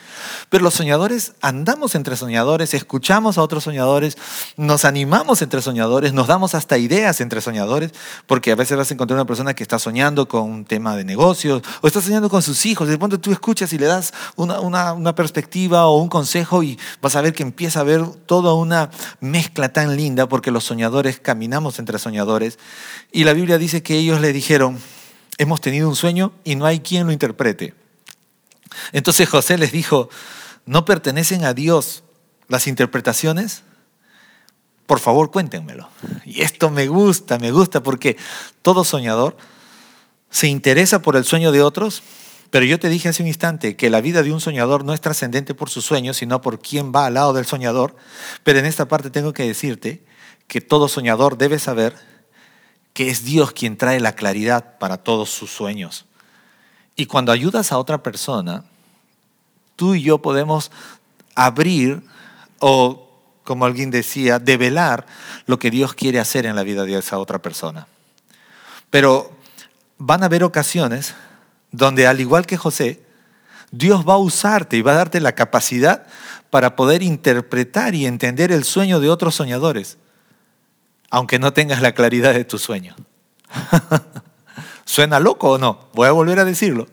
Pero 0.48 0.64
los 0.64 0.74
soñadores 0.74 1.34
andamos 1.40 1.94
entre 1.94 2.16
soñadores, 2.16 2.74
escuchamos 2.74 3.38
a 3.38 3.42
otros 3.42 3.64
soñadores, 3.64 4.16
nos 4.56 4.84
animamos 4.84 5.42
entre 5.42 5.62
soñadores, 5.62 6.12
nos 6.12 6.26
damos 6.26 6.54
hasta 6.54 6.78
ideas 6.78 7.20
entre 7.20 7.40
soñadores, 7.40 7.92
porque 8.26 8.52
a 8.52 8.54
veces 8.54 8.76
vas 8.76 8.90
a 8.90 8.94
encontrar 8.94 9.16
una 9.16 9.26
persona 9.26 9.54
que 9.54 9.62
está 9.62 9.78
soñando 9.78 10.28
con 10.28 10.42
un 10.42 10.64
tema 10.64 10.96
de 10.96 11.04
negocios 11.04 11.62
o 11.80 11.86
está 11.86 12.00
soñando 12.00 12.28
con 12.28 12.42
sus 12.42 12.66
hijos. 12.66 12.88
De 12.88 12.98
pronto 12.98 13.20
tú 13.20 13.32
escuchas 13.32 13.72
y 13.72 13.78
le 13.78 13.86
das 13.86 14.12
una, 14.36 14.60
una, 14.60 14.92
una 14.92 15.14
perspectiva 15.14 15.86
o 15.86 15.98
un 15.98 16.08
consejo 16.08 16.62
y 16.62 16.78
vas 17.00 17.16
a 17.16 17.20
ver 17.20 17.32
que 17.32 17.42
empieza 17.42 17.80
a 17.80 17.84
ver 17.84 18.04
todo 18.26 18.55
una 18.60 18.90
mezcla 19.20 19.72
tan 19.72 19.96
linda 19.96 20.28
porque 20.28 20.50
los 20.50 20.64
soñadores 20.64 21.20
caminamos 21.20 21.78
entre 21.78 21.98
soñadores 21.98 22.58
y 23.12 23.24
la 23.24 23.32
Biblia 23.32 23.58
dice 23.58 23.82
que 23.82 23.96
ellos 23.96 24.20
le 24.20 24.32
dijeron, 24.32 24.78
hemos 25.38 25.60
tenido 25.60 25.88
un 25.88 25.96
sueño 25.96 26.32
y 26.44 26.56
no 26.56 26.66
hay 26.66 26.80
quien 26.80 27.06
lo 27.06 27.12
interprete. 27.12 27.74
Entonces 28.92 29.28
José 29.28 29.58
les 29.58 29.72
dijo, 29.72 30.08
¿no 30.64 30.84
pertenecen 30.84 31.44
a 31.44 31.54
Dios 31.54 32.04
las 32.48 32.66
interpretaciones? 32.66 33.62
Por 34.86 35.00
favor, 35.00 35.30
cuéntenmelo. 35.30 35.88
Y 36.24 36.42
esto 36.42 36.70
me 36.70 36.86
gusta, 36.86 37.38
me 37.38 37.50
gusta 37.50 37.82
porque 37.82 38.16
todo 38.62 38.84
soñador 38.84 39.36
se 40.30 40.48
interesa 40.48 41.02
por 41.02 41.16
el 41.16 41.24
sueño 41.24 41.50
de 41.52 41.62
otros, 41.62 42.02
pero 42.50 42.64
yo 42.64 42.78
te 42.78 42.88
dije 42.88 43.08
hace 43.08 43.22
un 43.22 43.28
instante 43.28 43.76
que 43.76 43.90
la 43.90 44.00
vida 44.00 44.22
de 44.22 44.32
un 44.32 44.40
soñador 44.40 44.84
no 44.84 44.92
es 44.92 45.00
trascendente 45.00 45.54
por 45.54 45.70
sus 45.70 45.84
sueños, 45.84 46.16
sino 46.16 46.40
por 46.40 46.60
quién 46.60 46.92
va 46.94 47.06
al 47.06 47.14
lado 47.14 47.32
del 47.32 47.46
soñador. 47.46 47.96
Pero 48.44 48.58
en 48.58 48.66
esta 48.66 48.86
parte 48.86 49.10
tengo 49.10 49.32
que 49.32 49.46
decirte 49.46 50.04
que 50.46 50.60
todo 50.60 50.88
soñador 50.88 51.38
debe 51.38 51.58
saber 51.58 51.96
que 52.92 53.10
es 53.10 53.24
Dios 53.24 53.52
quien 53.52 53.76
trae 53.76 54.00
la 54.00 54.14
claridad 54.14 54.78
para 54.78 54.98
todos 54.98 55.30
sus 55.30 55.50
sueños. 55.50 56.06
Y 56.94 57.06
cuando 57.06 57.32
ayudas 57.32 57.72
a 57.72 57.78
otra 57.78 58.02
persona, 58.02 58.64
tú 59.74 59.94
y 59.94 60.02
yo 60.02 60.18
podemos 60.22 60.70
abrir 61.34 62.02
o, 62.58 63.10
como 63.44 63.66
alguien 63.66 63.90
decía, 63.90 64.38
develar 64.38 65.04
lo 65.46 65.58
que 65.58 65.70
Dios 65.70 65.92
quiere 65.94 66.20
hacer 66.20 66.46
en 66.46 66.56
la 66.56 66.62
vida 66.62 66.84
de 66.84 66.98
esa 66.98 67.18
otra 67.18 67.42
persona. 67.42 67.86
Pero 68.88 69.30
van 69.98 70.22
a 70.22 70.26
haber 70.26 70.42
ocasiones 70.42 71.14
donde 71.76 72.06
al 72.06 72.20
igual 72.20 72.46
que 72.46 72.56
José, 72.56 73.02
Dios 73.70 74.08
va 74.08 74.14
a 74.14 74.18
usarte 74.18 74.76
y 74.76 74.82
va 74.82 74.92
a 74.92 74.96
darte 74.96 75.20
la 75.20 75.34
capacidad 75.34 76.06
para 76.50 76.74
poder 76.74 77.02
interpretar 77.02 77.94
y 77.94 78.06
entender 78.06 78.50
el 78.50 78.64
sueño 78.64 78.98
de 78.98 79.10
otros 79.10 79.34
soñadores, 79.34 79.98
aunque 81.10 81.38
no 81.38 81.52
tengas 81.52 81.82
la 81.82 81.92
claridad 81.92 82.32
de 82.32 82.44
tu 82.44 82.58
sueño. 82.58 82.96
¿Suena 84.86 85.20
loco 85.20 85.50
o 85.50 85.58
no? 85.58 85.88
Voy 85.92 86.08
a 86.08 86.12
volver 86.12 86.38
a 86.38 86.44
decirlo. 86.44 86.86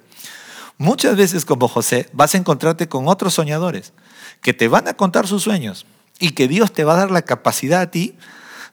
Muchas 0.77 1.15
veces 1.15 1.45
como 1.45 1.67
José 1.67 2.09
vas 2.11 2.35
a 2.35 2.37
encontrarte 2.37 2.89
con 2.89 3.07
otros 3.07 3.35
soñadores 3.35 3.93
que 4.41 4.53
te 4.53 4.67
van 4.67 4.87
a 4.87 4.95
contar 4.95 5.27
sus 5.27 5.43
sueños 5.43 5.85
y 6.19 6.31
que 6.31 6.47
Dios 6.47 6.73
te 6.73 6.83
va 6.83 6.95
a 6.95 6.97
dar 6.97 7.11
la 7.11 7.21
capacidad 7.21 7.81
a 7.81 7.91
ti 7.91 8.17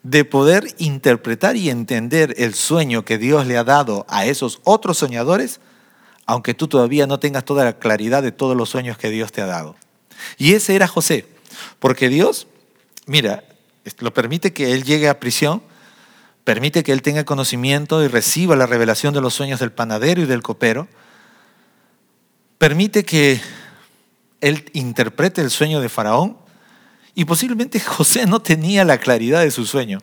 de 0.02 0.24
poder 0.24 0.74
interpretar 0.78 1.56
y 1.56 1.70
entender 1.70 2.34
el 2.38 2.54
sueño 2.54 3.04
que 3.04 3.18
Dios 3.18 3.46
le 3.46 3.58
ha 3.58 3.64
dado 3.64 4.06
a 4.08 4.24
esos 4.24 4.60
otros 4.64 4.98
soñadores 4.98 5.60
aunque 6.30 6.54
tú 6.54 6.68
todavía 6.68 7.08
no 7.08 7.18
tengas 7.18 7.44
toda 7.44 7.64
la 7.64 7.72
claridad 7.72 8.22
de 8.22 8.30
todos 8.30 8.56
los 8.56 8.68
sueños 8.68 8.96
que 8.96 9.10
Dios 9.10 9.32
te 9.32 9.40
ha 9.40 9.46
dado. 9.46 9.74
Y 10.38 10.54
ese 10.54 10.76
era 10.76 10.86
José, 10.86 11.26
porque 11.80 12.08
Dios, 12.08 12.46
mira, 13.06 13.42
lo 13.98 14.14
permite 14.14 14.52
que 14.52 14.72
él 14.72 14.84
llegue 14.84 15.08
a 15.08 15.18
prisión, 15.18 15.60
permite 16.44 16.84
que 16.84 16.92
él 16.92 17.02
tenga 17.02 17.24
conocimiento 17.24 18.04
y 18.04 18.06
reciba 18.06 18.54
la 18.54 18.66
revelación 18.66 19.12
de 19.12 19.20
los 19.20 19.34
sueños 19.34 19.58
del 19.58 19.72
panadero 19.72 20.22
y 20.22 20.26
del 20.26 20.40
copero, 20.40 20.86
permite 22.58 23.04
que 23.04 23.40
él 24.40 24.70
interprete 24.72 25.40
el 25.40 25.50
sueño 25.50 25.80
de 25.80 25.88
Faraón, 25.88 26.36
y 27.16 27.24
posiblemente 27.24 27.80
José 27.84 28.26
no 28.26 28.40
tenía 28.40 28.84
la 28.84 28.98
claridad 28.98 29.40
de 29.40 29.50
su 29.50 29.66
sueño. 29.66 29.98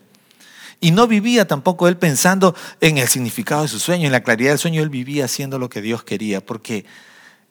Y 0.80 0.92
no 0.92 1.08
vivía 1.08 1.48
tampoco 1.48 1.88
él 1.88 1.98
pensando 1.98 2.56
en 2.82 2.98
el 2.98 3.08
significado 3.08 3.64
de 3.64 3.68
su 3.68 3.80
sueño, 3.80 4.06
en 4.06 4.12
la 4.12 4.24
claridad 4.24 4.52
del 4.52 4.60
sueño, 4.60 4.82
él 4.82 4.90
vivía 4.90 5.26
haciendo 5.26 5.58
lo 5.58 5.70
que 5.70 5.82
Dios 5.82 6.04
quería, 6.04 6.46
porque 6.46 6.86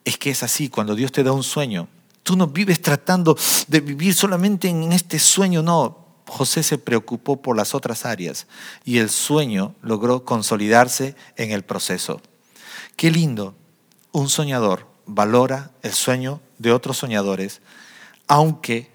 es 0.05 0.17
que 0.19 0.31
es 0.31 0.43
así, 0.43 0.69
cuando 0.69 0.95
Dios 0.95 1.11
te 1.11 1.25
da 1.25 1.33
un 1.33 1.43
sueño, 1.43 1.89
tú 2.23 2.37
no 2.37 2.47
vives 2.47 2.81
tratando 2.81 3.37
de 3.67 3.81
vivir 3.81 4.15
solamente 4.15 4.69
en 4.69 4.93
este 4.93 5.19
sueño, 5.19 5.63
no. 5.63 6.05
José 6.29 6.65
se 6.65 6.79
preocupó 6.79 7.41
por 7.41 7.57
las 7.57 7.73
otras 7.75 8.05
áreas 8.05 8.49
y 8.85 8.99
el 8.99 9.11
sueño 9.11 9.77
logró 9.81 10.25
consolidarse 10.25 11.15
en 11.37 11.53
el 11.53 11.63
proceso. 11.63 12.21
Qué 12.97 13.13
lindo, 13.13 13.55
un 14.11 14.29
soñador 14.29 14.89
valora 15.07 15.71
el 15.83 15.93
sueño 15.93 16.41
de 16.59 16.73
otros 16.73 16.99
soñadores, 16.99 17.61
aunque 18.27 18.91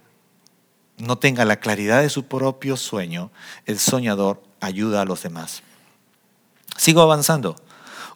no 1.02 1.18
tenga 1.18 1.46
la 1.46 1.58
claridad 1.58 2.02
de 2.02 2.10
su 2.10 2.26
propio 2.26 2.78
sueño, 2.78 3.32
el 3.66 3.80
soñador 3.80 4.42
ayuda 4.60 5.02
a 5.02 5.06
los 5.06 5.24
demás. 5.24 5.64
Sigo 6.78 7.02
avanzando. 7.02 7.56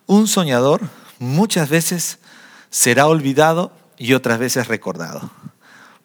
Un 0.05 0.27
soñador 0.27 0.81
muchas 1.19 1.69
veces 1.69 2.19
será 2.69 3.07
olvidado 3.07 3.71
y 3.97 4.13
otras 4.13 4.39
veces 4.39 4.67
recordado. 4.67 5.29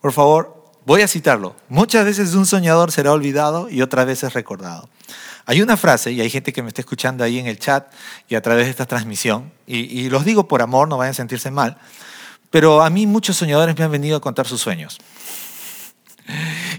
Por 0.01 0.12
favor, 0.12 0.73
voy 0.87 1.03
a 1.03 1.09
citarlo. 1.09 1.55
Muchas 1.69 2.05
veces 2.05 2.35
un 2.35 2.47
soñador 2.47 2.93
será 2.93 3.12
olvidado 3.12 3.69
y 3.69 3.83
otras 3.83 4.07
veces 4.07 4.33
recordado. 4.33 4.88
Hay 5.47 5.62
una 5.62 5.77
frase, 5.77 6.12
y 6.12 6.21
hay 6.21 6.31
gente 6.31 6.53
que 6.53 6.62
me 6.62 6.69
está 6.69 6.81
escuchando 6.81 7.25
ahí 7.25 7.38
en 7.38 7.47
el 7.47 7.59
chat 7.59 7.93
y 8.29 8.37
a 8.37 8.43
través 8.43 8.66
de 8.66 8.71
esta 8.71 8.87
transmisión, 8.87 9.53
y, 9.66 10.09
los 10.09 10.25
digo 10.25 10.47
por 10.47 10.62
amor, 10.62 10.87
no 10.87 10.97
vayan 10.97 11.11
a 11.11 11.14
sentirse 11.14 11.51
mal, 11.51 11.77
pero 12.51 12.83
a 12.83 12.90
mí 12.90 13.07
muchos 13.07 13.37
soñadores 13.37 13.77
me 13.77 13.85
han 13.85 13.90
venido 13.90 14.16
a 14.16 14.21
contar 14.21 14.47
sus 14.47 14.61
sueños. 14.61 14.99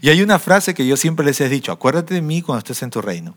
Y 0.01 0.09
hay 0.09 0.21
una 0.21 0.39
frase 0.39 0.73
que 0.73 0.85
yo 0.85 0.97
siempre 0.97 1.25
les 1.25 1.39
he 1.41 1.49
dicho, 1.49 1.71
acuérdate 1.71 2.13
de 2.13 2.21
mí 2.21 2.41
cuando 2.41 2.59
estés 2.59 2.81
en 2.83 2.89
tu 2.89 3.01
reino. 3.01 3.35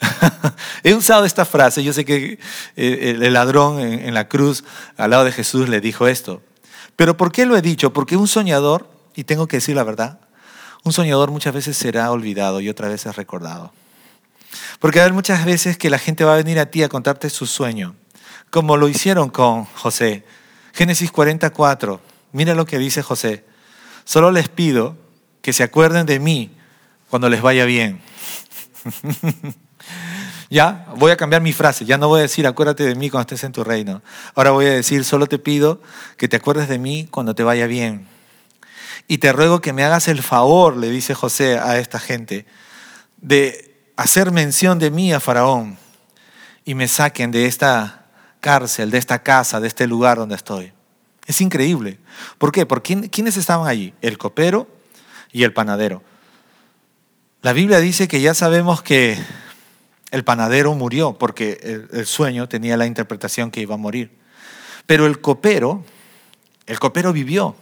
he 0.82 0.94
usado 0.94 1.24
esta 1.24 1.44
frase, 1.44 1.82
yo 1.84 1.92
sé 1.92 2.04
que 2.04 2.38
eh, 2.76 3.16
el 3.20 3.32
ladrón 3.32 3.80
en 3.80 4.14
la 4.14 4.28
cruz 4.28 4.64
al 4.96 5.10
lado 5.10 5.24
de 5.24 5.32
Jesús 5.32 5.68
le 5.68 5.80
dijo 5.80 6.06
esto. 6.06 6.42
Pero 6.96 7.16
¿por 7.16 7.32
qué 7.32 7.46
lo 7.46 7.56
he 7.56 7.62
dicho? 7.62 7.92
Porque 7.92 8.16
un 8.16 8.28
soñador, 8.28 8.88
y 9.14 9.24
tengo 9.24 9.46
que 9.46 9.58
decir 9.58 9.76
la 9.76 9.84
verdad, 9.84 10.20
un 10.84 10.92
soñador 10.92 11.30
muchas 11.30 11.54
veces 11.54 11.76
será 11.76 12.10
olvidado 12.10 12.60
y 12.60 12.68
otras 12.68 12.90
veces 12.90 13.16
recordado. 13.16 13.72
Porque 14.78 15.00
hay 15.00 15.12
muchas 15.12 15.44
veces 15.44 15.76
que 15.76 15.90
la 15.90 15.98
gente 15.98 16.24
va 16.24 16.34
a 16.34 16.36
venir 16.36 16.58
a 16.58 16.66
ti 16.66 16.82
a 16.82 16.88
contarte 16.88 17.30
su 17.30 17.46
sueño, 17.46 17.94
como 18.50 18.76
lo 18.76 18.88
hicieron 18.88 19.30
con 19.30 19.64
José. 19.64 20.24
Génesis 20.72 21.12
44, 21.12 22.00
mira 22.32 22.54
lo 22.54 22.66
que 22.66 22.78
dice 22.78 23.02
José. 23.02 23.44
Solo 24.04 24.30
les 24.30 24.48
pido 24.48 24.96
que 25.42 25.52
se 25.52 25.62
acuerden 25.62 26.06
de 26.06 26.18
mí 26.18 26.50
cuando 27.08 27.28
les 27.28 27.42
vaya 27.42 27.64
bien. 27.64 28.00
ya, 30.50 30.86
voy 30.96 31.10
a 31.10 31.16
cambiar 31.16 31.42
mi 31.42 31.52
frase, 31.52 31.84
ya 31.84 31.98
no 31.98 32.08
voy 32.08 32.20
a 32.20 32.22
decir 32.22 32.46
acuérdate 32.46 32.84
de 32.84 32.94
mí 32.94 33.10
cuando 33.10 33.22
estés 33.22 33.44
en 33.44 33.52
tu 33.52 33.64
reino. 33.64 34.02
Ahora 34.34 34.50
voy 34.52 34.66
a 34.66 34.72
decir, 34.72 35.04
solo 35.04 35.26
te 35.26 35.38
pido 35.38 35.80
que 36.16 36.28
te 36.28 36.36
acuerdes 36.36 36.68
de 36.68 36.78
mí 36.78 37.08
cuando 37.10 37.34
te 37.34 37.42
vaya 37.42 37.66
bien. 37.66 38.06
Y 39.08 39.18
te 39.18 39.32
ruego 39.32 39.60
que 39.60 39.72
me 39.72 39.84
hagas 39.84 40.08
el 40.08 40.22
favor, 40.22 40.76
le 40.76 40.88
dice 40.88 41.14
José 41.14 41.58
a 41.58 41.78
esta 41.78 41.98
gente, 41.98 42.46
de 43.16 43.92
hacer 43.96 44.30
mención 44.30 44.78
de 44.78 44.90
mí 44.90 45.12
a 45.12 45.20
Faraón 45.20 45.78
y 46.64 46.74
me 46.74 46.88
saquen 46.88 47.30
de 47.30 47.46
esta 47.46 48.06
cárcel, 48.40 48.90
de 48.90 48.98
esta 48.98 49.22
casa, 49.22 49.60
de 49.60 49.68
este 49.68 49.86
lugar 49.86 50.16
donde 50.16 50.36
estoy. 50.36 50.72
Es 51.26 51.40
increíble. 51.40 51.98
¿Por 52.38 52.52
qué? 52.52 52.66
Porque 52.66 53.10
¿quiénes 53.10 53.36
estaban 53.36 53.68
allí? 53.68 53.94
El 54.00 54.18
copero, 54.18 54.68
y 55.32 55.44
el 55.44 55.52
panadero. 55.52 56.02
La 57.42 57.52
Biblia 57.52 57.78
dice 57.80 58.08
que 58.08 58.20
ya 58.20 58.34
sabemos 58.34 58.82
que 58.82 59.18
el 60.10 60.24
panadero 60.24 60.74
murió 60.74 61.14
porque 61.14 61.88
el, 61.92 62.06
sueño 62.06 62.48
tenía 62.48 62.76
la 62.76 62.86
interpretación 62.86 63.50
que 63.50 63.60
iba 63.60 63.74
a 63.74 63.78
morir. 63.78 64.10
Pero 64.86 65.06
el 65.06 65.20
copero, 65.20 65.84
el 66.66 66.78
copero 66.78 67.12
vivió. 67.12 67.54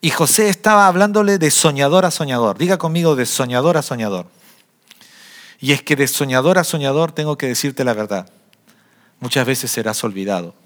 Y 0.00 0.10
José 0.10 0.48
estaba 0.48 0.88
hablándole 0.88 1.38
de 1.38 1.50
soñador 1.50 2.04
a 2.04 2.10
soñador. 2.10 2.58
Diga 2.58 2.78
conmigo 2.78 3.14
de 3.14 3.26
soñador 3.26 3.76
a 3.76 3.82
soñador. 3.82 4.26
Y 5.60 5.72
es 5.72 5.82
que 5.82 5.94
de 5.94 6.08
soñador 6.08 6.58
a 6.58 6.64
soñador 6.64 7.12
tengo 7.12 7.38
que 7.38 7.46
decirte 7.46 7.84
la 7.84 7.94
verdad. 7.94 8.28
Muchas 9.20 9.46
veces 9.46 9.70
serás 9.70 10.02
olvidado, 10.02 10.56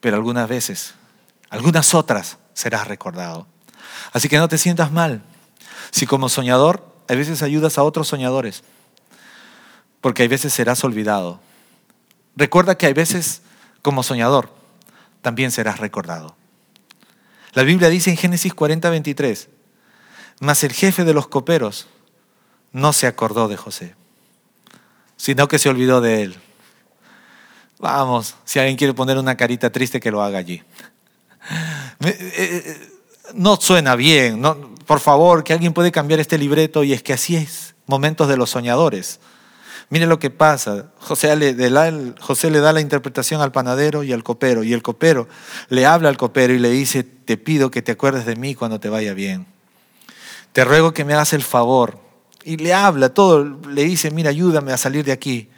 pero 0.00 0.14
algunas 0.14 0.48
veces, 0.48 0.94
algunas 1.50 1.92
otras 1.92 2.38
serás 2.52 2.86
recordado. 2.86 3.48
Así 4.12 4.28
que 4.28 4.38
no 4.38 4.48
te 4.48 4.58
sientas 4.58 4.92
mal 4.92 5.22
si 5.90 6.06
como 6.06 6.28
soñador 6.28 6.92
a 7.08 7.14
veces 7.14 7.42
ayudas 7.42 7.78
a 7.78 7.82
otros 7.82 8.08
soñadores, 8.08 8.64
porque 10.00 10.24
a 10.24 10.28
veces 10.28 10.52
serás 10.52 10.82
olvidado. 10.84 11.40
Recuerda 12.36 12.76
que 12.76 12.86
hay 12.86 12.92
veces 12.92 13.42
como 13.82 14.02
soñador 14.02 14.50
también 15.22 15.50
serás 15.50 15.78
recordado. 15.78 16.36
La 17.52 17.62
Biblia 17.62 17.88
dice 17.88 18.10
en 18.10 18.16
Génesis 18.16 18.52
40, 18.52 18.90
23, 18.90 19.48
mas 20.40 20.64
el 20.64 20.72
jefe 20.72 21.04
de 21.04 21.14
los 21.14 21.28
coperos 21.28 21.86
no 22.72 22.92
se 22.92 23.06
acordó 23.06 23.46
de 23.48 23.56
José, 23.56 23.94
sino 25.16 25.46
que 25.48 25.58
se 25.58 25.68
olvidó 25.68 26.00
de 26.00 26.22
él. 26.22 26.36
Vamos, 27.78 28.34
si 28.44 28.58
alguien 28.58 28.76
quiere 28.76 28.94
poner 28.94 29.18
una 29.18 29.36
carita 29.36 29.70
triste, 29.70 30.00
que 30.00 30.10
lo 30.10 30.22
haga 30.22 30.38
allí. 30.38 30.62
No 33.34 33.56
suena 33.56 33.96
bien, 33.96 34.40
no, 34.40 34.74
por 34.86 35.00
favor, 35.00 35.42
que 35.42 35.52
alguien 35.52 35.72
puede 35.72 35.90
cambiar 35.90 36.20
este 36.20 36.38
libreto 36.38 36.84
y 36.84 36.92
es 36.92 37.02
que 37.02 37.12
así 37.12 37.34
es, 37.34 37.74
momentos 37.86 38.28
de 38.28 38.36
los 38.36 38.50
soñadores. 38.50 39.18
Mire 39.90 40.06
lo 40.06 40.20
que 40.20 40.30
pasa, 40.30 40.92
José 40.98 41.34
le, 41.34 42.14
José 42.20 42.50
le 42.50 42.60
da 42.60 42.72
la 42.72 42.80
interpretación 42.80 43.40
al 43.40 43.50
panadero 43.50 44.04
y 44.04 44.12
al 44.12 44.22
copero, 44.22 44.62
y 44.62 44.72
el 44.72 44.82
copero 44.82 45.28
le 45.68 45.84
habla 45.84 46.08
al 46.08 46.16
copero 46.16 46.54
y 46.54 46.58
le 46.58 46.70
dice, 46.70 47.02
te 47.02 47.36
pido 47.36 47.72
que 47.72 47.82
te 47.82 47.92
acuerdes 47.92 48.24
de 48.24 48.36
mí 48.36 48.54
cuando 48.54 48.78
te 48.78 48.88
vaya 48.88 49.14
bien. 49.14 49.46
Te 50.52 50.64
ruego 50.64 50.94
que 50.94 51.04
me 51.04 51.14
hagas 51.14 51.32
el 51.32 51.42
favor 51.42 51.98
y 52.44 52.56
le 52.56 52.72
habla 52.72 53.12
todo, 53.12 53.44
le 53.68 53.84
dice, 53.84 54.12
mira, 54.12 54.30
ayúdame 54.30 54.72
a 54.72 54.78
salir 54.78 55.04
de 55.04 55.12
aquí. 55.12 55.50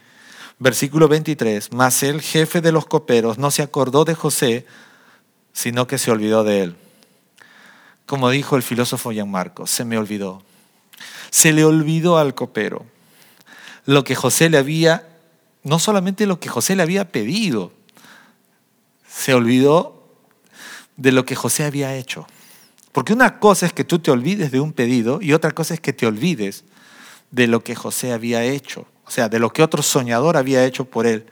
Versículo 0.59 1.09
23, 1.09 1.73
mas 1.75 2.03
el 2.03 2.23
jefe 2.23 2.63
de 2.63 2.73
los 2.73 2.87
coperos 2.87 3.37
no 3.37 3.51
se 3.51 3.63
acordó 3.63 4.07
de 4.07 4.15
José, 4.15 4.65
sino 5.53 5.87
que 5.87 5.99
se 5.99 6.11
olvidó 6.11 6.43
de 6.43 6.63
él. 6.63 6.77
Como 8.07 8.31
dijo 8.31 8.57
el 8.57 8.63
filósofo 8.63 9.11
Gianmarco, 9.13 9.67
se 9.67 9.85
me 9.85 9.99
olvidó. 9.99 10.43
Se 11.31 11.53
le 11.53 11.65
olvidó 11.65 12.19
al 12.19 12.35
copero 12.35 12.87
lo 13.85 14.05
que 14.05 14.15
José 14.15 14.51
le 14.51 14.59
había, 14.59 15.09
no 15.63 15.79
solamente 15.79 16.27
lo 16.27 16.41
que 16.41 16.49
José 16.49 16.77
le 16.77 16.83
había 16.83 17.11
pedido, 17.11 17.73
se 19.09 19.35
olvidó 19.35 20.09
de 20.97 21.13
lo 21.13 21.25
que 21.25 21.37
José 21.37 21.65
había 21.65 21.95
hecho. 21.95 22.27
Porque 22.93 23.13
una 23.13 23.39
cosa 23.39 23.67
es 23.67 23.73
que 23.73 23.85
tú 23.85 23.99
te 23.99 24.11
olvides 24.11 24.51
de 24.51 24.61
un 24.61 24.73
pedido 24.73 25.21
y 25.21 25.33
otra 25.33 25.53
cosa 25.53 25.75
es 25.75 25.81
que 25.81 25.93
te 25.93 26.07
olvides 26.07 26.65
de 27.31 27.47
lo 27.47 27.63
que 27.63 27.75
José 27.75 28.13
había 28.13 28.43
hecho, 28.45 28.87
o 29.05 29.11
sea, 29.11 29.29
de 29.29 29.39
lo 29.39 29.53
que 29.53 29.63
otro 29.63 29.83
soñador 29.83 30.37
había 30.37 30.65
hecho 30.65 30.85
por 30.85 31.07
él. 31.07 31.27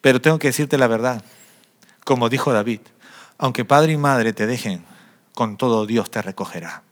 Pero 0.00 0.20
tengo 0.20 0.38
que 0.38 0.48
decirte 0.48 0.78
la 0.78 0.86
verdad, 0.86 1.24
como 2.04 2.28
dijo 2.28 2.52
David, 2.52 2.80
aunque 3.38 3.64
padre 3.64 3.92
y 3.92 3.96
madre 3.96 4.32
te 4.32 4.46
dejen, 4.46 4.84
con 5.36 5.58
todo 5.58 5.84
Dios 5.84 6.10
te 6.10 6.22
recogerá. 6.22 6.82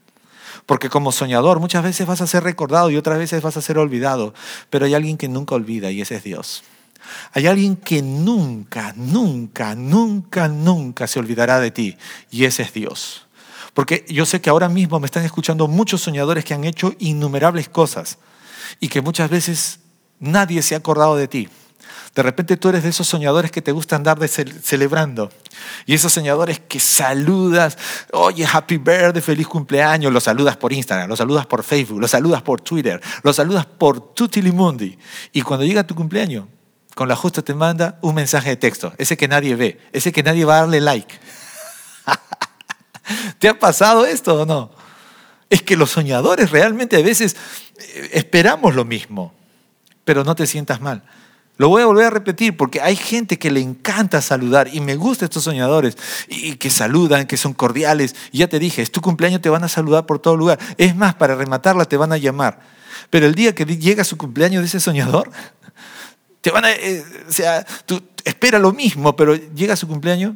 Porque 0.67 0.91
como 0.91 1.13
soñador 1.13 1.61
muchas 1.61 1.83
veces 1.83 2.07
vas 2.07 2.21
a 2.21 2.27
ser 2.27 2.45
recordado 2.45 2.91
y 2.91 2.97
otras 2.99 3.19
veces 3.19 3.43
vas 3.43 3.57
a 3.57 3.63
ser 3.63 3.79
olvidado, 3.79 4.35
pero 4.69 4.85
hay 4.85 4.93
alguien 4.93 5.17
que 5.17 5.29
nunca 5.29 5.55
olvida 5.55 5.91
y 5.91 6.03
ese 6.03 6.17
es 6.17 6.25
Dios. 6.25 6.63
Hay 7.33 7.47
alguien 7.47 7.75
que 7.75 8.03
nunca, 8.03 8.93
nunca, 8.97 9.75
nunca, 9.75 10.49
nunca 10.49 11.07
se 11.07 11.19
olvidará 11.19 11.59
de 11.59 11.71
ti 11.71 11.97
y 12.31 12.45
ese 12.45 12.63
es 12.65 12.75
Dios. 12.75 13.27
Porque 13.73 14.05
yo 14.11 14.27
sé 14.27 14.43
que 14.43 14.51
ahora 14.51 14.69
mismo 14.69 15.01
me 15.01 15.07
están 15.07 15.25
escuchando 15.25 15.67
muchos 15.67 16.03
soñadores 16.03 16.45
que 16.45 16.53
han 16.53 16.65
hecho 16.65 16.93
innumerables 16.99 17.71
cosas 17.71 18.19
y 18.79 18.89
que 18.89 19.01
muchas 19.01 19.31
veces 19.31 19.81
nadie 20.21 20.61
se 20.61 20.75
ha 20.75 20.79
acordado 20.79 21.17
de 21.17 21.29
ti. 21.29 21.49
De 22.14 22.23
repente 22.23 22.57
tú 22.57 22.68
eres 22.68 22.85
de 22.85 22.90
esos 22.90 23.07
soñadores 23.09 23.51
que 23.51 23.61
te 23.61 23.73
gusta 23.73 23.97
andar 23.97 24.18
celebrando. 24.29 25.31
Y 25.87 25.94
esos 25.94 26.12
soñadores 26.12 26.61
que 26.61 26.79
saludas, 26.79 27.77
oye, 28.12 28.47
happy 28.51 28.77
birthday, 28.77 29.20
feliz 29.20 29.49
cumpleaños, 29.49 30.12
lo 30.12 30.20
saludas 30.20 30.57
por 30.57 30.73
Instagram, 30.73 31.09
lo 31.09 31.16
saludas 31.16 31.47
por 31.47 31.64
Facebook, 31.64 32.01
lo 32.01 32.09
saludas 32.09 32.42
por 32.42 32.61
Twitter, 32.61 33.01
lo 33.23 33.33
saludas 33.33 33.66
por 33.66 34.14
Tutilimundi. 34.14 34.97
Y 35.33 35.42
cuando 35.42 35.66
llega 35.66 35.85
tu 35.85 35.94
cumpleaños, 35.94 36.47
con 36.94 37.09
la 37.09 37.16
justa 37.16 37.42
te 37.42 37.55
manda 37.55 37.99
un 38.03 38.14
mensaje 38.14 38.51
de 38.51 38.57
texto, 38.57 38.92
ese 38.99 39.16
que 39.16 39.27
nadie 39.27 39.57
ve, 39.57 39.81
ese 39.92 40.12
que 40.12 40.23
nadie 40.23 40.44
va 40.44 40.59
a 40.59 40.61
darle 40.61 40.81
like. 40.81 41.18
¿Te 43.38 43.49
ha 43.49 43.59
pasado 43.59 44.07
esto 44.07 44.42
o 44.42 44.47
no? 44.47 44.70
Es 45.51 45.62
que 45.62 45.77
los 45.77 45.90
soñadores 45.90 46.51
realmente 46.51 46.97
a 46.97 47.03
veces 47.03 47.37
eh, 47.77 48.11
esperamos 48.12 48.75
lo 48.75 48.85
mismo, 48.85 49.35
pero 50.05 50.23
no 50.25 50.35
te 50.35 50.47
sientas 50.47 50.81
mal. 50.81 51.03
Lo 51.57 51.69
voy 51.69 51.83
a 51.83 51.87
volver 51.87 52.07
a 52.07 52.11
repetir 52.11 52.57
porque 52.57 52.81
hay 52.81 52.97
gente 52.97 53.38
que 53.38 53.51
le 53.51 53.61
encanta 53.61 54.21
saludar 54.21 54.69
y 54.73 54.81
me 54.81 54.97
gustan 54.97 55.27
estos 55.27 55.45
soñadores 55.45 55.97
y 56.29 56.57
que 56.57 56.69
saludan, 56.69 57.27
que 57.27 57.37
son 57.37 57.55
cordiales. 57.55 58.17
Ya 58.33 58.49
te 58.49 58.59
dije, 58.59 58.83
es 58.83 58.90
tu 58.90 59.01
cumpleaños, 59.01 59.40
te 59.40 59.51
van 59.51 59.62
a 59.62 59.69
saludar 59.69 60.05
por 60.07 60.19
todo 60.19 60.37
lugar. 60.37 60.59
Es 60.79 60.97
más, 60.97 61.14
para 61.14 61.37
rematarla 61.37 61.85
te 61.85 61.97
van 61.97 62.12
a 62.12 62.17
llamar. 62.17 62.61
Pero 63.11 63.27
el 63.27 63.37
día 63.37 63.55
que 63.55 63.64
llega 63.64 64.03
su 64.03 64.17
cumpleaños 64.17 64.62
de 64.62 64.67
ese 64.67 64.81
soñador, 64.81 65.31
te 66.40 66.51
van 66.51 66.64
a, 66.64 66.73
eh, 66.73 67.05
o 67.29 67.33
sea, 67.33 67.64
tú 67.87 68.03
espera 68.25 68.59
lo 68.59 68.73
mismo, 68.73 69.14
pero 69.14 69.37
llega 69.37 69.77
su 69.77 69.87
cumpleaños 69.87 70.35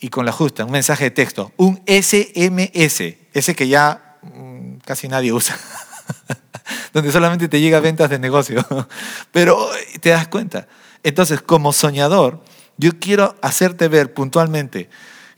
y 0.00 0.08
con 0.08 0.24
la 0.24 0.32
justa, 0.32 0.64
un 0.64 0.72
mensaje 0.72 1.04
de 1.04 1.10
texto, 1.10 1.52
un 1.56 1.82
SMS, 1.86 3.16
ese 3.32 3.54
que 3.54 3.68
ya 3.68 4.18
mm, 4.22 4.76
casi 4.84 5.08
nadie 5.08 5.32
usa, 5.32 5.58
donde 6.92 7.12
solamente 7.12 7.48
te 7.48 7.60
llega 7.60 7.80
ventas 7.80 8.10
de 8.10 8.18
negocio, 8.18 8.66
pero 9.32 9.68
te 10.00 10.10
das 10.10 10.28
cuenta. 10.28 10.66
Entonces, 11.02 11.40
como 11.40 11.72
soñador, 11.72 12.42
yo 12.76 12.92
quiero 12.98 13.36
hacerte 13.42 13.88
ver 13.88 14.12
puntualmente 14.12 14.90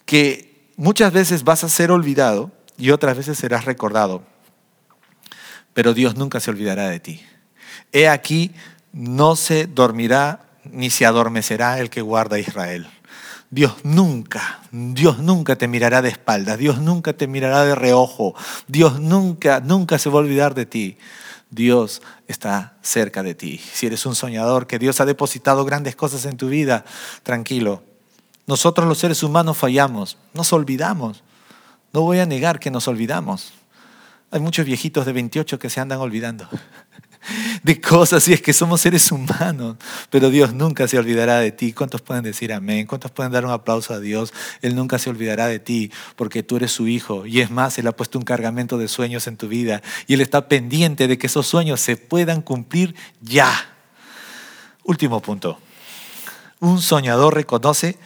que 0.06 0.70
muchas 0.76 1.12
veces 1.12 1.44
vas 1.44 1.64
a 1.64 1.68
ser 1.68 1.90
olvidado 1.90 2.50
y 2.76 2.90
otras 2.90 3.16
veces 3.16 3.38
serás 3.38 3.64
recordado, 3.64 4.22
pero 5.74 5.94
Dios 5.94 6.16
nunca 6.16 6.40
se 6.40 6.50
olvidará 6.50 6.88
de 6.88 7.00
ti. 7.00 7.22
He 7.92 8.08
aquí, 8.08 8.52
no 8.92 9.36
se 9.36 9.66
dormirá 9.66 10.40
ni 10.64 10.90
se 10.90 11.06
adormecerá 11.06 11.78
el 11.78 11.90
que 11.90 12.00
guarda 12.00 12.36
a 12.36 12.40
Israel. 12.40 12.88
Dios 13.50 13.76
nunca, 13.82 14.60
Dios 14.72 15.18
nunca 15.20 15.56
te 15.56 15.68
mirará 15.68 16.02
de 16.02 16.10
espaldas, 16.10 16.58
Dios 16.58 16.80
nunca 16.80 17.14
te 17.14 17.26
mirará 17.26 17.64
de 17.64 17.74
reojo, 17.74 18.34
Dios 18.66 19.00
nunca, 19.00 19.60
nunca 19.60 19.98
se 19.98 20.10
va 20.10 20.16
a 20.16 20.22
olvidar 20.22 20.54
de 20.54 20.66
ti. 20.66 20.98
Dios 21.50 22.02
está 22.26 22.76
cerca 22.82 23.22
de 23.22 23.34
ti. 23.34 23.58
Si 23.58 23.86
eres 23.86 24.04
un 24.04 24.14
soñador, 24.14 24.66
que 24.66 24.78
Dios 24.78 25.00
ha 25.00 25.06
depositado 25.06 25.64
grandes 25.64 25.96
cosas 25.96 26.26
en 26.26 26.36
tu 26.36 26.48
vida, 26.48 26.84
tranquilo. 27.22 27.82
Nosotros 28.46 28.86
los 28.86 28.98
seres 28.98 29.22
humanos 29.22 29.56
fallamos, 29.56 30.18
nos 30.34 30.52
olvidamos. 30.52 31.22
No 31.94 32.02
voy 32.02 32.18
a 32.18 32.26
negar 32.26 32.60
que 32.60 32.70
nos 32.70 32.86
olvidamos. 32.86 33.52
Hay 34.30 34.40
muchos 34.40 34.66
viejitos 34.66 35.06
de 35.06 35.12
28 35.14 35.58
que 35.58 35.70
se 35.70 35.80
andan 35.80 36.00
olvidando 36.00 36.46
de 37.62 37.80
cosas 37.80 38.26
y 38.28 38.32
es 38.32 38.42
que 38.42 38.52
somos 38.52 38.80
seres 38.80 39.10
humanos, 39.12 39.76
pero 40.10 40.30
Dios 40.30 40.54
nunca 40.54 40.88
se 40.88 40.98
olvidará 40.98 41.38
de 41.40 41.52
ti. 41.52 41.72
¿Cuántos 41.72 42.02
pueden 42.02 42.24
decir 42.24 42.52
amén? 42.52 42.86
¿Cuántos 42.86 43.10
pueden 43.10 43.32
dar 43.32 43.44
un 43.44 43.50
aplauso 43.50 43.94
a 43.94 44.00
Dios? 44.00 44.32
Él 44.62 44.74
nunca 44.74 44.98
se 44.98 45.10
olvidará 45.10 45.46
de 45.46 45.58
ti 45.58 45.90
porque 46.16 46.42
tú 46.42 46.56
eres 46.56 46.72
su 46.72 46.88
hijo 46.88 47.26
y 47.26 47.40
es 47.40 47.50
más, 47.50 47.78
Él 47.78 47.86
ha 47.86 47.92
puesto 47.92 48.18
un 48.18 48.24
cargamento 48.24 48.78
de 48.78 48.88
sueños 48.88 49.26
en 49.26 49.36
tu 49.36 49.48
vida 49.48 49.82
y 50.06 50.14
Él 50.14 50.20
está 50.20 50.48
pendiente 50.48 51.08
de 51.08 51.18
que 51.18 51.26
esos 51.26 51.46
sueños 51.46 51.80
se 51.80 51.96
puedan 51.96 52.42
cumplir 52.42 52.94
ya. 53.20 53.74
Último 54.84 55.20
punto. 55.20 55.58
Un 56.60 56.80
soñador 56.80 57.34
reconoce 57.34 57.98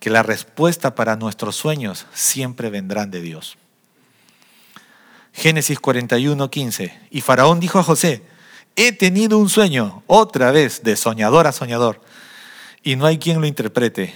que 0.00 0.10
la 0.10 0.22
respuesta 0.22 0.94
para 0.94 1.16
nuestros 1.16 1.56
sueños 1.56 2.06
siempre 2.12 2.70
vendrán 2.70 3.10
de 3.10 3.20
Dios. 3.20 3.56
Génesis 5.32 5.80
41, 5.80 6.50
15. 6.50 7.00
Y 7.10 7.20
Faraón 7.20 7.58
dijo 7.58 7.78
a 7.78 7.82
José, 7.82 8.22
he 8.76 8.92
tenido 8.92 9.38
un 9.38 9.48
sueño, 9.48 10.02
otra 10.06 10.50
vez, 10.50 10.82
de 10.82 10.96
soñador 10.96 11.46
a 11.46 11.52
soñador, 11.52 12.00
y 12.82 12.96
no 12.96 13.06
hay 13.06 13.18
quien 13.18 13.40
lo 13.40 13.46
interprete. 13.46 14.14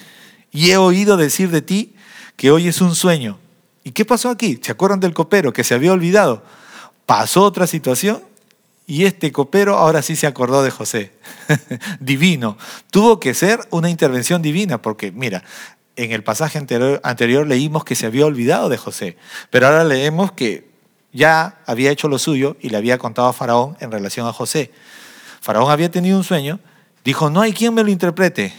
Y 0.51 0.71
he 0.71 0.77
oído 0.77 1.17
decir 1.17 1.51
de 1.51 1.63
ti 1.63 1.95
que 2.37 2.51
hoy 2.51 2.69
es 2.69 2.81
un 2.81 2.95
sueño. 2.95 3.39
¿Y 3.85 3.93
qué 3.93 4.05
pasó 4.05 4.31
aquí? 4.31 4.59
¿Se 4.63 4.73
acuerdan 4.73 5.01
del 5.01 5.15
copero 5.15 5.53
que 5.53 5.65
se 5.65 5.75
había 5.75 5.93
olvidado? 5.93 6.43
Pasó 7.07 7.43
otra 7.43 7.67
situación 7.67 8.23
y 8.87 9.05
este 9.05 9.33
copero 9.33 9.77
ahora 9.77 10.03
sí 10.03 10.17
se 10.17 10.27
acordó 10.27 10.63
de 10.63 10.71
José. 10.71 11.13
Divino. 12.01 12.59
Tuvo 12.91 13.21
que 13.21 13.35
ser 13.35 13.61
una 13.71 13.91
intervención 13.91 14.43
divina, 14.43 14.81
porque 14.81 15.13
mira, 15.13 15.45
en 15.97 16.13
el 16.13 16.23
pasaje 16.23 16.59
anterior, 16.59 17.01
anterior, 17.03 17.47
leímos 17.47 17.85
que 17.85 17.95
se 17.95 18.07
había 18.07 18.25
olvidado 18.25 18.69
de 18.69 18.79
José, 18.79 19.17
pero 19.51 19.67
ahora 19.67 19.85
leemos 19.85 20.33
que 20.33 20.68
ya 21.13 21.59
había 21.67 21.91
hecho 21.91 22.09
lo 22.09 22.19
suyo 22.19 22.57
y 22.61 22.71
le 22.71 22.77
había 22.77 22.99
contado 22.99 23.29
a 23.29 23.33
Faraón 23.33 23.77
en 23.81 23.91
relación 23.91 24.27
a 24.27 24.33
José. 24.33 24.73
Faraón 25.41 25.71
había 25.71 25.91
tenido 25.91 26.19
un 26.19 26.25
sueño, 26.25 26.61
dijo, 27.05 27.31
no 27.31 27.41
hay 27.41 27.53
quien 27.53 27.75
me 27.75 27.83
lo 27.83 27.91
interprete. 27.91 28.53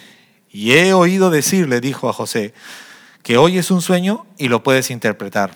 Y 0.51 0.71
he 0.73 0.93
oído 0.93 1.29
decirle, 1.29 1.79
dijo 1.79 2.09
a 2.09 2.13
José, 2.13 2.53
que 3.21 3.37
hoy 3.37 3.57
es 3.57 3.69
un 3.69 3.81
sueño 3.81 4.25
y 4.37 4.47
lo 4.47 4.63
puedes 4.63 4.89
interpretar. 4.89 5.55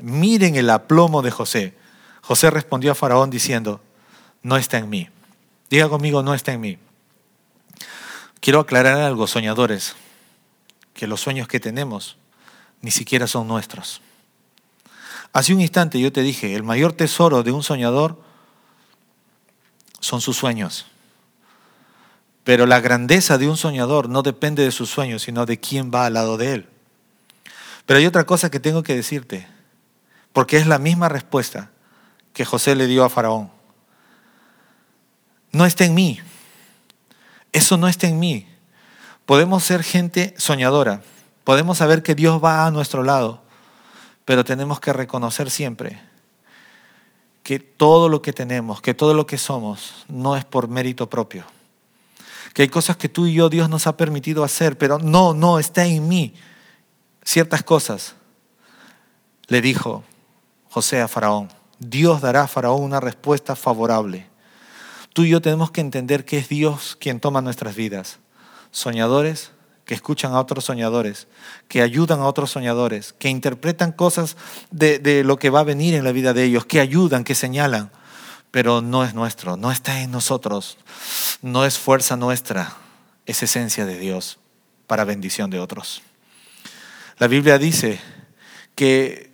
Miren 0.00 0.56
el 0.56 0.70
aplomo 0.70 1.22
de 1.22 1.30
José. 1.30 1.74
José 2.22 2.50
respondió 2.50 2.92
a 2.92 2.94
Faraón 2.94 3.30
diciendo, 3.30 3.80
no 4.42 4.56
está 4.56 4.78
en 4.78 4.88
mí. 4.88 5.08
Diga 5.68 5.88
conmigo, 5.88 6.22
no 6.22 6.34
está 6.34 6.52
en 6.52 6.60
mí. 6.60 6.78
Quiero 8.40 8.60
aclarar 8.60 8.98
algo, 8.98 9.26
soñadores, 9.26 9.96
que 10.94 11.06
los 11.06 11.20
sueños 11.20 11.48
que 11.48 11.60
tenemos 11.60 12.16
ni 12.80 12.90
siquiera 12.90 13.26
son 13.26 13.48
nuestros. 13.48 14.02
Hace 15.34 15.52
un 15.52 15.60
instante 15.60 15.98
yo 15.98 16.12
te 16.12 16.22
dije, 16.22 16.54
el 16.54 16.62
mayor 16.62 16.92
tesoro 16.92 17.42
de 17.42 17.50
un 17.50 17.64
soñador 17.64 18.22
son 19.98 20.20
sus 20.20 20.36
sueños. 20.36 20.86
Pero 22.44 22.66
la 22.66 22.80
grandeza 22.80 23.36
de 23.36 23.48
un 23.48 23.56
soñador 23.56 24.08
no 24.08 24.22
depende 24.22 24.62
de 24.62 24.70
sus 24.70 24.90
sueños, 24.90 25.22
sino 25.22 25.44
de 25.44 25.58
quién 25.58 25.90
va 25.92 26.06
al 26.06 26.14
lado 26.14 26.36
de 26.36 26.52
él. 26.52 26.68
Pero 27.84 27.98
hay 27.98 28.06
otra 28.06 28.24
cosa 28.24 28.48
que 28.48 28.60
tengo 28.60 28.84
que 28.84 28.94
decirte, 28.94 29.48
porque 30.32 30.56
es 30.56 30.68
la 30.68 30.78
misma 30.78 31.08
respuesta 31.08 31.70
que 32.32 32.44
José 32.44 32.76
le 32.76 32.86
dio 32.86 33.04
a 33.04 33.10
Faraón. 33.10 33.50
No 35.50 35.66
está 35.66 35.84
en 35.84 35.94
mí. 35.94 36.20
Eso 37.52 37.76
no 37.76 37.88
está 37.88 38.06
en 38.06 38.20
mí. 38.20 38.46
Podemos 39.26 39.64
ser 39.64 39.82
gente 39.82 40.32
soñadora. 40.38 41.02
Podemos 41.42 41.78
saber 41.78 42.04
que 42.04 42.14
Dios 42.14 42.42
va 42.42 42.66
a 42.66 42.70
nuestro 42.70 43.02
lado. 43.02 43.43
Pero 44.24 44.44
tenemos 44.44 44.80
que 44.80 44.92
reconocer 44.92 45.50
siempre 45.50 46.00
que 47.42 47.58
todo 47.58 48.08
lo 48.08 48.22
que 48.22 48.32
tenemos, 48.32 48.80
que 48.80 48.94
todo 48.94 49.12
lo 49.12 49.26
que 49.26 49.36
somos, 49.36 50.06
no 50.08 50.34
es 50.34 50.44
por 50.44 50.68
mérito 50.68 51.10
propio. 51.10 51.44
Que 52.54 52.62
hay 52.62 52.68
cosas 52.68 52.96
que 52.96 53.08
tú 53.08 53.26
y 53.26 53.34
yo 53.34 53.50
Dios 53.50 53.68
nos 53.68 53.86
ha 53.86 53.96
permitido 53.96 54.44
hacer, 54.44 54.78
pero 54.78 54.98
no, 54.98 55.34
no, 55.34 55.58
está 55.58 55.84
en 55.84 56.08
mí. 56.08 56.34
Ciertas 57.22 57.62
cosas. 57.62 58.14
Le 59.46 59.60
dijo 59.60 60.04
José 60.70 61.02
a 61.02 61.08
Faraón, 61.08 61.50
Dios 61.78 62.22
dará 62.22 62.44
a 62.44 62.48
Faraón 62.48 62.82
una 62.82 63.00
respuesta 63.00 63.54
favorable. 63.54 64.26
Tú 65.12 65.24
y 65.24 65.30
yo 65.30 65.42
tenemos 65.42 65.70
que 65.70 65.82
entender 65.82 66.24
que 66.24 66.38
es 66.38 66.48
Dios 66.48 66.96
quien 66.98 67.20
toma 67.20 67.42
nuestras 67.42 67.76
vidas. 67.76 68.18
Soñadores 68.70 69.52
que 69.84 69.94
escuchan 69.94 70.32
a 70.32 70.40
otros 70.40 70.64
soñadores, 70.64 71.26
que 71.68 71.82
ayudan 71.82 72.20
a 72.20 72.26
otros 72.26 72.50
soñadores, 72.50 73.14
que 73.18 73.28
interpretan 73.28 73.92
cosas 73.92 74.36
de, 74.70 75.22
lo 75.24 75.38
que 75.38 75.50
va 75.50 75.60
a 75.60 75.64
venir 75.64 75.94
en 75.94 76.04
la 76.04 76.12
vida 76.12 76.32
de 76.32 76.44
ellos, 76.44 76.64
que 76.64 76.80
ayudan, 76.80 77.24
que 77.24 77.34
señalan, 77.34 77.90
pero 78.50 78.80
no 78.80 79.04
es 79.04 79.14
nuestro, 79.14 79.56
no 79.56 79.70
está 79.70 80.00
en 80.00 80.10
nosotros, 80.10 80.78
no 81.42 81.64
es 81.64 81.78
fuerza 81.78 82.16
nuestra, 82.16 82.76
es 83.26 83.42
esencia 83.42 83.84
de 83.84 83.98
Dios 83.98 84.38
para 84.86 85.04
bendición 85.04 85.50
de 85.50 85.60
otros. 85.60 86.02
La 87.18 87.26
Biblia 87.26 87.58
dice 87.58 88.00
que 88.74 89.30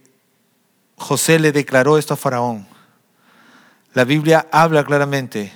José 0.97 1.39
le 1.39 1.53
declaró 1.53 1.97
esto 1.97 2.15
a 2.15 2.17
Faraón. 2.17 2.67
La 3.95 4.05
Biblia 4.05 4.49
habla 4.53 4.85
claramente 4.85 5.53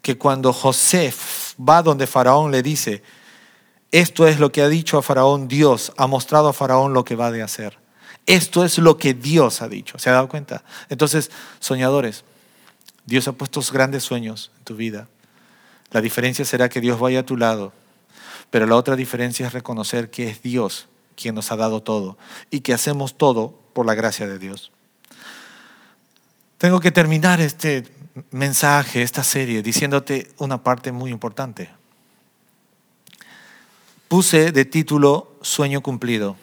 que 0.00 0.18
cuando 0.18 0.52
José 0.52 1.14
va 1.58 1.82
donde 1.82 2.06
Faraón 2.06 2.50
le 2.50 2.62
dice, 2.62 3.02
esto 3.92 4.26
es 4.26 4.40
lo 4.40 4.50
que 4.50 4.62
ha 4.62 4.68
dicho 4.68 4.96
a 4.96 5.02
Faraón 5.02 5.48
Dios, 5.48 5.92
ha 5.98 6.06
mostrado 6.06 6.48
a 6.48 6.54
Faraón 6.54 6.94
lo 6.94 7.04
que 7.04 7.14
va 7.14 7.28
a 7.28 7.44
hacer. 7.44 7.78
Esto 8.24 8.64
es 8.64 8.78
lo 8.78 8.96
que 8.96 9.12
Dios 9.12 9.60
ha 9.60 9.68
dicho. 9.68 9.98
¿Se 9.98 10.08
ha 10.08 10.14
dado 10.14 10.28
cuenta? 10.28 10.64
Entonces, 10.88 11.30
soñadores, 11.60 12.24
Dios 13.04 13.28
ha 13.28 13.32
puesto 13.32 13.60
grandes 13.70 14.02
sueños 14.02 14.50
en 14.56 14.64
tu 14.64 14.76
vida. 14.76 15.08
La 15.90 16.00
diferencia 16.00 16.46
será 16.46 16.70
que 16.70 16.80
Dios 16.80 16.98
vaya 16.98 17.20
a 17.20 17.26
tu 17.26 17.36
lado, 17.36 17.74
pero 18.50 18.66
la 18.66 18.76
otra 18.76 18.96
diferencia 18.96 19.46
es 19.46 19.52
reconocer 19.52 20.10
que 20.10 20.30
es 20.30 20.40
Dios 20.40 20.88
quien 21.14 21.34
nos 21.34 21.52
ha 21.52 21.56
dado 21.56 21.82
todo 21.82 22.16
y 22.50 22.60
que 22.60 22.72
hacemos 22.72 23.18
todo 23.18 23.58
por 23.74 23.84
la 23.84 23.94
gracia 23.94 24.26
de 24.26 24.38
Dios. 24.38 24.72
Tengo 26.56 26.80
que 26.80 26.92
terminar 26.92 27.42
este 27.42 27.84
mensaje, 28.30 29.02
esta 29.02 29.22
serie, 29.22 29.62
diciéndote 29.62 30.28
una 30.38 30.62
parte 30.62 30.92
muy 30.92 31.10
importante 31.10 31.81
puse 34.12 34.52
de 34.52 34.66
título 34.66 35.38
Sueño 35.40 35.80
cumplido. 35.80 36.36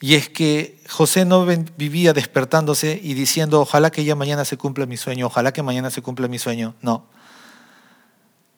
Y 0.00 0.16
es 0.16 0.28
que 0.28 0.82
José 0.88 1.24
no 1.24 1.46
vivía 1.46 2.12
despertándose 2.12 2.98
y 3.00 3.14
diciendo, 3.14 3.60
ojalá 3.60 3.92
que 3.92 4.02
ya 4.02 4.16
mañana 4.16 4.44
se 4.44 4.56
cumpla 4.56 4.84
mi 4.84 4.96
sueño, 4.96 5.28
ojalá 5.28 5.52
que 5.52 5.62
mañana 5.62 5.90
se 5.90 6.02
cumpla 6.02 6.26
mi 6.26 6.40
sueño. 6.40 6.74
No. 6.82 7.04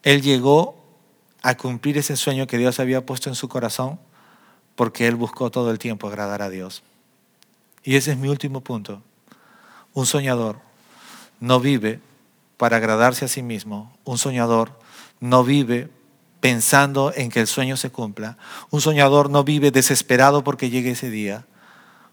Él 0.02 0.22
llegó 0.22 0.82
a 1.42 1.54
cumplir 1.54 1.98
ese 1.98 2.16
sueño 2.16 2.46
que 2.46 2.56
Dios 2.56 2.80
había 2.80 3.04
puesto 3.04 3.28
en 3.28 3.34
su 3.34 3.50
corazón 3.50 4.00
porque 4.74 5.06
él 5.06 5.14
buscó 5.14 5.50
todo 5.50 5.70
el 5.70 5.78
tiempo 5.78 6.08
agradar 6.08 6.40
a 6.40 6.48
Dios. 6.48 6.82
Y 7.84 7.96
ese 7.96 8.12
es 8.12 8.16
mi 8.16 8.28
último 8.28 8.62
punto. 8.62 9.02
Un 9.92 10.06
soñador 10.06 10.60
no 11.40 11.60
vive 11.60 12.00
para 12.56 12.78
agradarse 12.78 13.26
a 13.26 13.28
sí 13.28 13.42
mismo. 13.42 13.94
Un 14.04 14.16
soñador 14.16 14.80
no 15.20 15.44
vive 15.44 15.90
pensando 16.42 17.12
en 17.14 17.30
que 17.30 17.38
el 17.38 17.46
sueño 17.46 17.76
se 17.76 17.90
cumpla. 17.90 18.36
Un 18.70 18.80
soñador 18.80 19.30
no 19.30 19.44
vive 19.44 19.70
desesperado 19.70 20.42
porque 20.42 20.70
llegue 20.70 20.90
ese 20.90 21.08
día. 21.08 21.46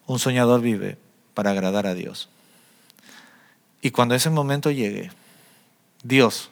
Un 0.05 0.19
soñador 0.19 0.61
vive 0.61 0.99
para 1.33 1.49
agradar 1.49 1.87
a 1.87 1.95
Dios. 1.95 2.29
Y 3.81 3.89
cuando 3.89 4.13
ese 4.13 4.29
momento 4.29 4.69
llegue, 4.69 5.11
Dios, 6.03 6.51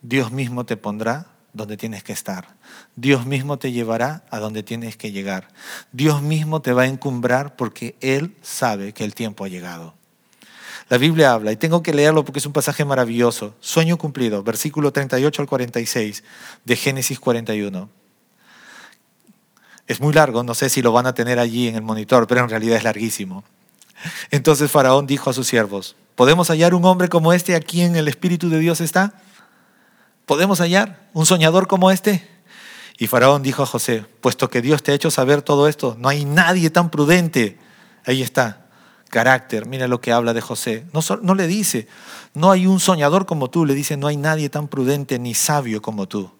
Dios 0.00 0.30
mismo 0.30 0.64
te 0.64 0.76
pondrá 0.76 1.26
donde 1.52 1.76
tienes 1.76 2.04
que 2.04 2.12
estar. 2.12 2.54
Dios 2.94 3.26
mismo 3.26 3.58
te 3.58 3.72
llevará 3.72 4.22
a 4.30 4.38
donde 4.38 4.62
tienes 4.62 4.96
que 4.96 5.10
llegar. 5.10 5.48
Dios 5.90 6.22
mismo 6.22 6.62
te 6.62 6.72
va 6.72 6.82
a 6.82 6.86
encumbrar 6.86 7.56
porque 7.56 7.96
Él 8.00 8.36
sabe 8.42 8.92
que 8.92 9.02
el 9.02 9.16
tiempo 9.16 9.44
ha 9.44 9.48
llegado. 9.48 9.94
La 10.92 10.98
Biblia 10.98 11.32
habla, 11.32 11.50
y 11.52 11.56
tengo 11.56 11.82
que 11.82 11.94
leerlo 11.94 12.22
porque 12.22 12.38
es 12.38 12.44
un 12.44 12.52
pasaje 12.52 12.84
maravilloso. 12.84 13.54
Sueño 13.60 13.96
cumplido, 13.96 14.42
versículo 14.42 14.92
38 14.92 15.40
al 15.40 15.48
46 15.48 16.22
de 16.66 16.76
Génesis 16.76 17.18
41. 17.18 17.88
Es 19.86 20.02
muy 20.02 20.12
largo, 20.12 20.42
no 20.42 20.52
sé 20.52 20.68
si 20.68 20.82
lo 20.82 20.92
van 20.92 21.06
a 21.06 21.14
tener 21.14 21.38
allí 21.38 21.66
en 21.66 21.76
el 21.76 21.80
monitor, 21.80 22.26
pero 22.26 22.42
en 22.42 22.50
realidad 22.50 22.76
es 22.76 22.84
larguísimo. 22.84 23.42
Entonces 24.30 24.70
Faraón 24.70 25.06
dijo 25.06 25.30
a 25.30 25.32
sus 25.32 25.46
siervos, 25.46 25.96
¿podemos 26.14 26.48
hallar 26.48 26.74
un 26.74 26.84
hombre 26.84 27.08
como 27.08 27.32
este 27.32 27.54
aquí 27.54 27.80
en 27.80 27.96
el 27.96 28.06
Espíritu 28.06 28.50
de 28.50 28.58
Dios 28.58 28.82
está? 28.82 29.14
¿Podemos 30.26 30.60
hallar 30.60 31.08
un 31.14 31.24
soñador 31.24 31.68
como 31.68 31.90
este? 31.90 32.28
Y 32.98 33.06
Faraón 33.06 33.42
dijo 33.42 33.62
a 33.62 33.66
José, 33.66 34.04
puesto 34.20 34.50
que 34.50 34.60
Dios 34.60 34.82
te 34.82 34.92
ha 34.92 34.94
hecho 34.94 35.10
saber 35.10 35.40
todo 35.40 35.68
esto, 35.68 35.96
no 35.98 36.10
hay 36.10 36.26
nadie 36.26 36.68
tan 36.68 36.90
prudente. 36.90 37.58
Ahí 38.04 38.20
está, 38.20 38.61
carácter. 39.12 39.66
Mira 39.66 39.86
lo 39.86 40.00
que 40.00 40.10
habla 40.10 40.32
de 40.32 40.40
José. 40.40 40.86
No, 41.22 41.34
le 41.34 41.46
dice, 41.46 41.86
no 42.34 42.50
hay 42.50 42.66
un 42.66 42.80
soñador 42.80 43.26
como 43.26 43.50
tú, 43.50 43.66
le 43.66 43.74
dice, 43.74 43.96
no 43.98 44.06
hay 44.08 44.16
nadie 44.16 44.48
tan 44.48 44.66
prudente 44.66 45.18
ni 45.18 45.34
sabio 45.34 45.82
como 45.82 46.08
tú. 46.08 46.30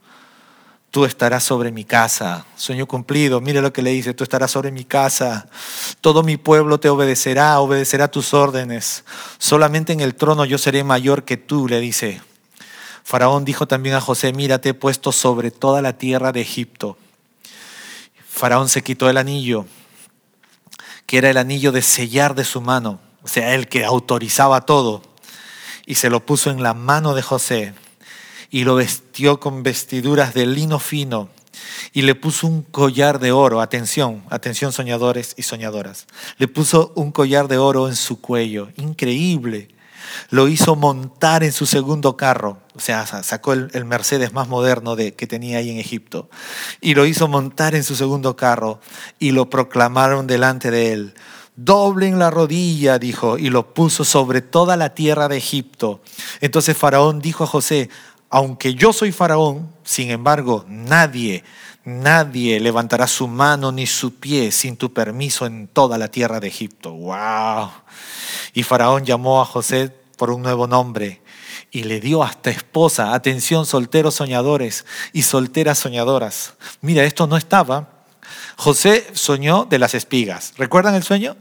Tú 0.90 1.04
estarás 1.04 1.44
sobre 1.44 1.70
mi 1.70 1.84
casa. 1.84 2.46
Sueño 2.56 2.86
cumplido. 2.86 3.40
Mira 3.40 3.60
lo 3.60 3.72
que 3.72 3.82
le 3.82 3.90
dice, 3.90 4.14
tú 4.14 4.24
estarás 4.24 4.50
sobre 4.50 4.72
mi 4.72 4.84
casa. 4.84 5.48
Todo 6.00 6.22
mi 6.22 6.38
pueblo 6.38 6.80
te 6.80 6.88
obedecerá, 6.88 7.60
obedecerá 7.60 8.08
tus 8.08 8.32
órdenes. 8.34 9.04
Solamente 9.38 9.92
en 9.92 10.00
el 10.00 10.14
trono 10.14 10.44
yo 10.46 10.56
seré 10.56 10.82
mayor 10.82 11.24
que 11.24 11.36
tú, 11.36 11.68
le 11.68 11.78
dice. 11.78 12.22
Faraón 13.04 13.44
dijo 13.44 13.68
también 13.68 13.96
a 13.96 14.00
José, 14.00 14.32
mira, 14.32 14.60
te 14.60 14.70
he 14.70 14.74
puesto 14.74 15.12
sobre 15.12 15.50
toda 15.50 15.82
la 15.82 15.98
tierra 15.98 16.32
de 16.32 16.40
Egipto. 16.40 16.96
Faraón 18.26 18.70
se 18.70 18.82
quitó 18.82 19.10
el 19.10 19.18
anillo 19.18 19.66
que 21.12 21.18
era 21.18 21.28
el 21.28 21.36
anillo 21.36 21.72
de 21.72 21.82
sellar 21.82 22.34
de 22.34 22.42
su 22.42 22.62
mano, 22.62 22.98
o 23.22 23.28
sea, 23.28 23.54
el 23.54 23.68
que 23.68 23.84
autorizaba 23.84 24.62
todo, 24.62 25.02
y 25.84 25.96
se 25.96 26.08
lo 26.08 26.24
puso 26.24 26.50
en 26.50 26.62
la 26.62 26.72
mano 26.72 27.14
de 27.14 27.20
José 27.20 27.74
y 28.48 28.64
lo 28.64 28.76
vestió 28.76 29.38
con 29.38 29.62
vestiduras 29.62 30.32
de 30.32 30.46
lino 30.46 30.78
fino 30.78 31.28
y 31.92 32.00
le 32.00 32.14
puso 32.14 32.46
un 32.46 32.62
collar 32.62 33.18
de 33.18 33.30
oro, 33.30 33.60
atención, 33.60 34.24
atención 34.30 34.72
soñadores 34.72 35.34
y 35.36 35.42
soñadoras, 35.42 36.06
le 36.38 36.48
puso 36.48 36.94
un 36.94 37.12
collar 37.12 37.46
de 37.46 37.58
oro 37.58 37.88
en 37.88 37.96
su 37.96 38.18
cuello, 38.18 38.70
increíble, 38.78 39.68
lo 40.30 40.48
hizo 40.48 40.76
montar 40.76 41.44
en 41.44 41.52
su 41.52 41.66
segundo 41.66 42.16
carro, 42.16 42.58
o 42.74 42.80
sea, 42.80 43.06
sacó 43.06 43.52
el, 43.52 43.84
Mercedes 43.84 44.32
más 44.32 44.48
moderno 44.48 44.96
de, 44.96 45.14
que 45.14 45.26
tenía 45.26 45.58
ahí 45.58 45.70
en 45.70 45.78
Egipto, 45.78 46.30
y 46.80 46.94
lo 46.94 47.06
hizo 47.06 47.28
montar 47.28 47.74
en 47.74 47.84
su 47.84 47.94
segundo 47.94 48.36
carro 48.36 48.80
y 49.18 49.32
lo 49.32 49.50
proclamaron 49.50 50.26
delante 50.26 50.70
de 50.70 50.92
él. 50.92 51.14
Doblen 51.54 52.18
la 52.18 52.30
rodilla, 52.30 52.98
dijo, 52.98 53.36
y 53.36 53.50
lo 53.50 53.74
puso 53.74 54.04
sobre 54.04 54.40
toda 54.40 54.76
la 54.76 54.94
tierra 54.94 55.28
de 55.28 55.36
Egipto. 55.36 56.00
Entonces 56.40 56.76
Faraón 56.76 57.20
dijo 57.20 57.44
a 57.44 57.46
José, 57.46 57.90
aunque 58.30 58.74
yo 58.74 58.94
soy 58.94 59.12
Faraón, 59.12 59.70
sin 59.84 60.10
embargo, 60.10 60.64
nadie, 60.66 61.44
nadie 61.84 62.60
levantará 62.60 63.06
su 63.06 63.28
mano 63.28 63.72
ni 63.72 63.86
su 63.86 64.14
pie 64.14 64.50
sin 64.52 64.78
tu 64.78 64.94
permiso 64.94 65.44
en 65.44 65.68
toda 65.68 65.98
la 65.98 66.08
tierra 66.08 66.40
de 66.40 66.48
Egipto. 66.48 66.94
¡Wow! 66.94 67.70
Y 68.54 68.62
Faraón 68.62 69.04
llamó 69.04 69.42
a 69.42 69.44
José 69.44 69.94
por 70.22 70.30
un 70.30 70.40
nuevo 70.40 70.68
nombre 70.68 71.20
y 71.72 71.82
le 71.82 71.98
dio 71.98 72.22
hasta 72.22 72.50
esposa. 72.50 73.12
Atención, 73.12 73.66
solteros 73.66 74.14
soñadores 74.14 74.86
y 75.12 75.22
solteras 75.22 75.78
soñadoras. 75.78 76.54
Mira, 76.80 77.02
esto 77.02 77.26
no 77.26 77.36
estaba. 77.36 78.04
José 78.56 79.04
soñó 79.14 79.64
de 79.64 79.80
las 79.80 79.96
espigas. 79.96 80.54
¿Recuerdan 80.56 80.94
el 80.94 81.02
sueño? 81.02 81.34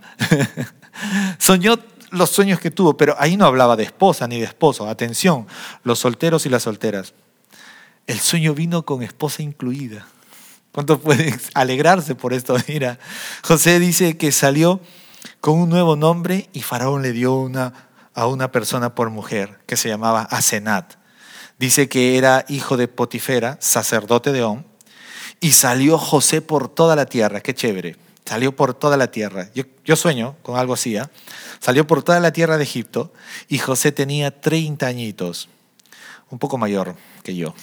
soñó 1.37 1.77
los 2.09 2.31
sueños 2.31 2.59
que 2.59 2.71
tuvo, 2.71 2.97
pero 2.97 3.15
ahí 3.19 3.37
no 3.37 3.45
hablaba 3.45 3.75
de 3.75 3.83
esposa 3.83 4.27
ni 4.27 4.39
de 4.39 4.45
esposo. 4.45 4.89
Atención, 4.89 5.45
los 5.83 5.99
solteros 5.99 6.47
y 6.47 6.49
las 6.49 6.63
solteras. 6.63 7.13
El 8.07 8.19
sueño 8.19 8.55
vino 8.55 8.83
con 8.83 9.03
esposa 9.03 9.43
incluida. 9.43 10.07
¿Cuántos 10.71 10.97
pueden 11.01 11.39
alegrarse 11.53 12.15
por 12.15 12.33
esto? 12.33 12.57
Mira, 12.67 12.97
José 13.43 13.79
dice 13.79 14.17
que 14.17 14.31
salió 14.31 14.81
con 15.39 15.59
un 15.59 15.69
nuevo 15.69 15.95
nombre 15.95 16.49
y 16.51 16.63
Faraón 16.63 17.03
le 17.03 17.11
dio 17.11 17.35
una, 17.35 17.90
a 18.13 18.27
una 18.27 18.51
persona 18.51 18.95
por 18.95 19.09
mujer 19.09 19.59
que 19.65 19.77
se 19.77 19.89
llamaba 19.89 20.23
Asenat. 20.23 20.95
Dice 21.57 21.87
que 21.89 22.17
era 22.17 22.45
hijo 22.47 22.77
de 22.77 22.87
Potifera, 22.87 23.57
sacerdote 23.59 24.31
de 24.31 24.43
On, 24.43 24.65
y 25.39 25.51
salió 25.53 25.97
José 25.97 26.41
por 26.41 26.69
toda 26.69 26.95
la 26.95 27.05
tierra. 27.05 27.41
Qué 27.41 27.53
chévere. 27.53 27.97
Salió 28.25 28.55
por 28.55 28.73
toda 28.73 28.95
la 28.95 29.11
tierra. 29.11 29.49
Yo, 29.83 29.95
sueño 29.95 30.37
con 30.41 30.57
algo 30.57 30.73
así. 30.73 30.95
¿eh? 30.95 31.03
Salió 31.59 31.85
por 31.85 32.03
toda 32.03 32.19
la 32.19 32.31
tierra 32.31 32.57
de 32.57 32.63
Egipto 32.63 33.11
y 33.49 33.57
José 33.57 33.91
tenía 33.91 34.39
30 34.39 34.87
añitos, 34.87 35.49
un 36.29 36.39
poco 36.39 36.57
mayor 36.57 36.95
que 37.23 37.35
yo. 37.35 37.53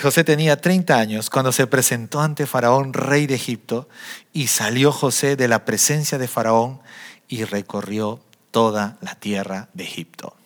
José 0.00 0.24
tenía 0.24 0.56
30 0.56 0.96
años 0.96 1.28
cuando 1.28 1.52
se 1.52 1.66
presentó 1.66 2.20
ante 2.20 2.46
Faraón, 2.46 2.94
rey 2.94 3.26
de 3.26 3.34
Egipto, 3.34 3.88
y 4.32 4.46
salió 4.46 4.92
José 4.92 5.36
de 5.36 5.48
la 5.48 5.64
presencia 5.64 6.16
de 6.16 6.28
Faraón 6.28 6.80
y 7.28 7.44
recorrió 7.44 8.20
toda 8.52 8.96
la 9.00 9.16
tierra 9.16 9.68
de 9.74 9.82
Egipto. 9.82 10.36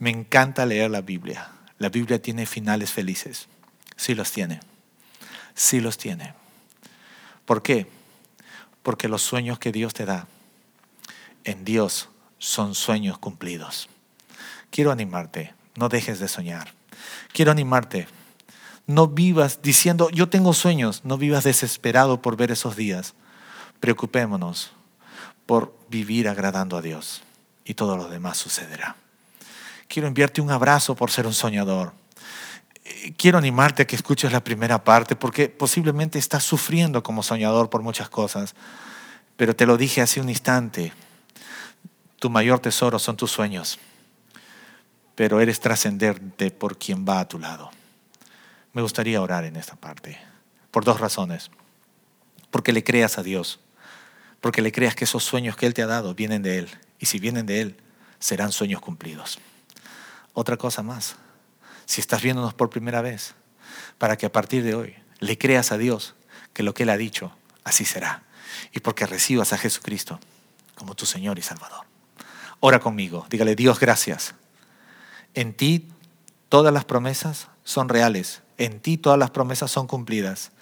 Me 0.00 0.10
encanta 0.10 0.66
leer 0.66 0.90
la 0.90 1.02
Biblia. 1.02 1.52
La 1.78 1.88
Biblia 1.88 2.20
tiene 2.20 2.44
finales 2.46 2.90
felices. 2.90 3.46
Sí 3.94 4.16
los 4.16 4.32
tiene. 4.32 4.58
Sí 5.54 5.78
los 5.78 5.96
tiene. 5.96 6.34
¿Por 7.44 7.62
qué? 7.62 7.86
Porque 8.82 9.06
los 9.06 9.22
sueños 9.22 9.60
que 9.60 9.70
Dios 9.70 9.94
te 9.94 10.04
da 10.04 10.26
en 11.44 11.64
Dios 11.64 12.08
son 12.38 12.74
sueños 12.74 13.18
cumplidos. 13.18 13.88
Quiero 14.70 14.90
animarte, 14.90 15.54
no 15.76 15.88
dejes 15.88 16.18
de 16.18 16.26
soñar. 16.26 16.72
Quiero 17.32 17.52
animarte 17.52 18.08
no 18.86 19.08
vivas 19.08 19.60
diciendo, 19.62 20.10
yo 20.10 20.28
tengo 20.28 20.54
sueños, 20.54 21.02
no 21.04 21.18
vivas 21.18 21.44
desesperado 21.44 22.22
por 22.22 22.36
ver 22.36 22.52
esos 22.52 22.76
días. 22.76 23.14
Preocupémonos 23.80 24.72
por 25.46 25.74
vivir 25.88 26.28
agradando 26.28 26.76
a 26.76 26.82
Dios 26.82 27.22
y 27.64 27.74
todo 27.74 27.96
lo 27.96 28.08
demás 28.08 28.36
sucederá. 28.36 28.96
Quiero 29.88 30.08
enviarte 30.08 30.40
un 30.40 30.50
abrazo 30.50 30.94
por 30.96 31.10
ser 31.10 31.26
un 31.26 31.34
soñador. 31.34 31.92
Quiero 33.16 33.38
animarte 33.38 33.82
a 33.82 33.86
que 33.86 33.96
escuches 33.96 34.32
la 34.32 34.42
primera 34.42 34.82
parte 34.82 35.16
porque 35.16 35.48
posiblemente 35.48 36.18
estás 36.18 36.44
sufriendo 36.44 37.02
como 37.02 37.22
soñador 37.22 37.70
por 37.70 37.82
muchas 37.82 38.08
cosas, 38.08 38.54
pero 39.36 39.54
te 39.54 39.66
lo 39.66 39.76
dije 39.76 40.02
hace 40.02 40.20
un 40.20 40.28
instante, 40.28 40.92
tu 42.18 42.30
mayor 42.30 42.60
tesoro 42.60 42.98
son 42.98 43.16
tus 43.16 43.30
sueños, 43.30 43.78
pero 45.14 45.40
eres 45.40 45.60
trascendente 45.60 46.50
por 46.50 46.78
quien 46.78 47.04
va 47.06 47.20
a 47.20 47.28
tu 47.28 47.38
lado. 47.38 47.70
Me 48.72 48.82
gustaría 48.82 49.20
orar 49.22 49.44
en 49.44 49.56
esta 49.56 49.76
parte, 49.76 50.18
por 50.70 50.84
dos 50.84 51.00
razones. 51.00 51.50
Porque 52.50 52.72
le 52.72 52.84
creas 52.84 53.18
a 53.18 53.22
Dios, 53.22 53.58
porque 54.46 54.62
le 54.62 54.70
creas 54.70 54.94
que 54.94 55.02
esos 55.02 55.24
sueños 55.24 55.56
que 55.56 55.66
Él 55.66 55.74
te 55.74 55.82
ha 55.82 55.88
dado 55.88 56.14
vienen 56.14 56.40
de 56.40 56.58
Él, 56.58 56.70
y 57.00 57.06
si 57.06 57.18
vienen 57.18 57.46
de 57.46 57.62
Él, 57.62 57.76
serán 58.20 58.52
sueños 58.52 58.80
cumplidos. 58.80 59.40
Otra 60.34 60.56
cosa 60.56 60.84
más, 60.84 61.16
si 61.84 62.00
estás 62.00 62.22
viéndonos 62.22 62.54
por 62.54 62.70
primera 62.70 63.02
vez, 63.02 63.34
para 63.98 64.16
que 64.16 64.24
a 64.24 64.30
partir 64.30 64.62
de 64.62 64.76
hoy 64.76 64.94
le 65.18 65.36
creas 65.36 65.72
a 65.72 65.78
Dios 65.78 66.14
que 66.52 66.62
lo 66.62 66.74
que 66.74 66.84
Él 66.84 66.90
ha 66.90 66.96
dicho, 66.96 67.32
así 67.64 67.84
será, 67.84 68.22
y 68.70 68.78
porque 68.78 69.04
recibas 69.04 69.52
a 69.52 69.58
Jesucristo 69.58 70.20
como 70.76 70.94
tu 70.94 71.06
Señor 71.06 71.40
y 71.40 71.42
Salvador. 71.42 71.84
Ora 72.60 72.78
conmigo, 72.78 73.26
dígale 73.28 73.56
Dios 73.56 73.80
gracias. 73.80 74.36
En 75.34 75.54
ti 75.54 75.88
todas 76.48 76.72
las 76.72 76.84
promesas 76.84 77.48
son 77.64 77.88
reales 77.88 78.42
en 78.58 78.80
ti 78.80 78.96
todas 78.96 79.18
las 79.18 79.30
promesas 79.30 79.70
son 79.70 79.86
cumplidas. 79.86 80.52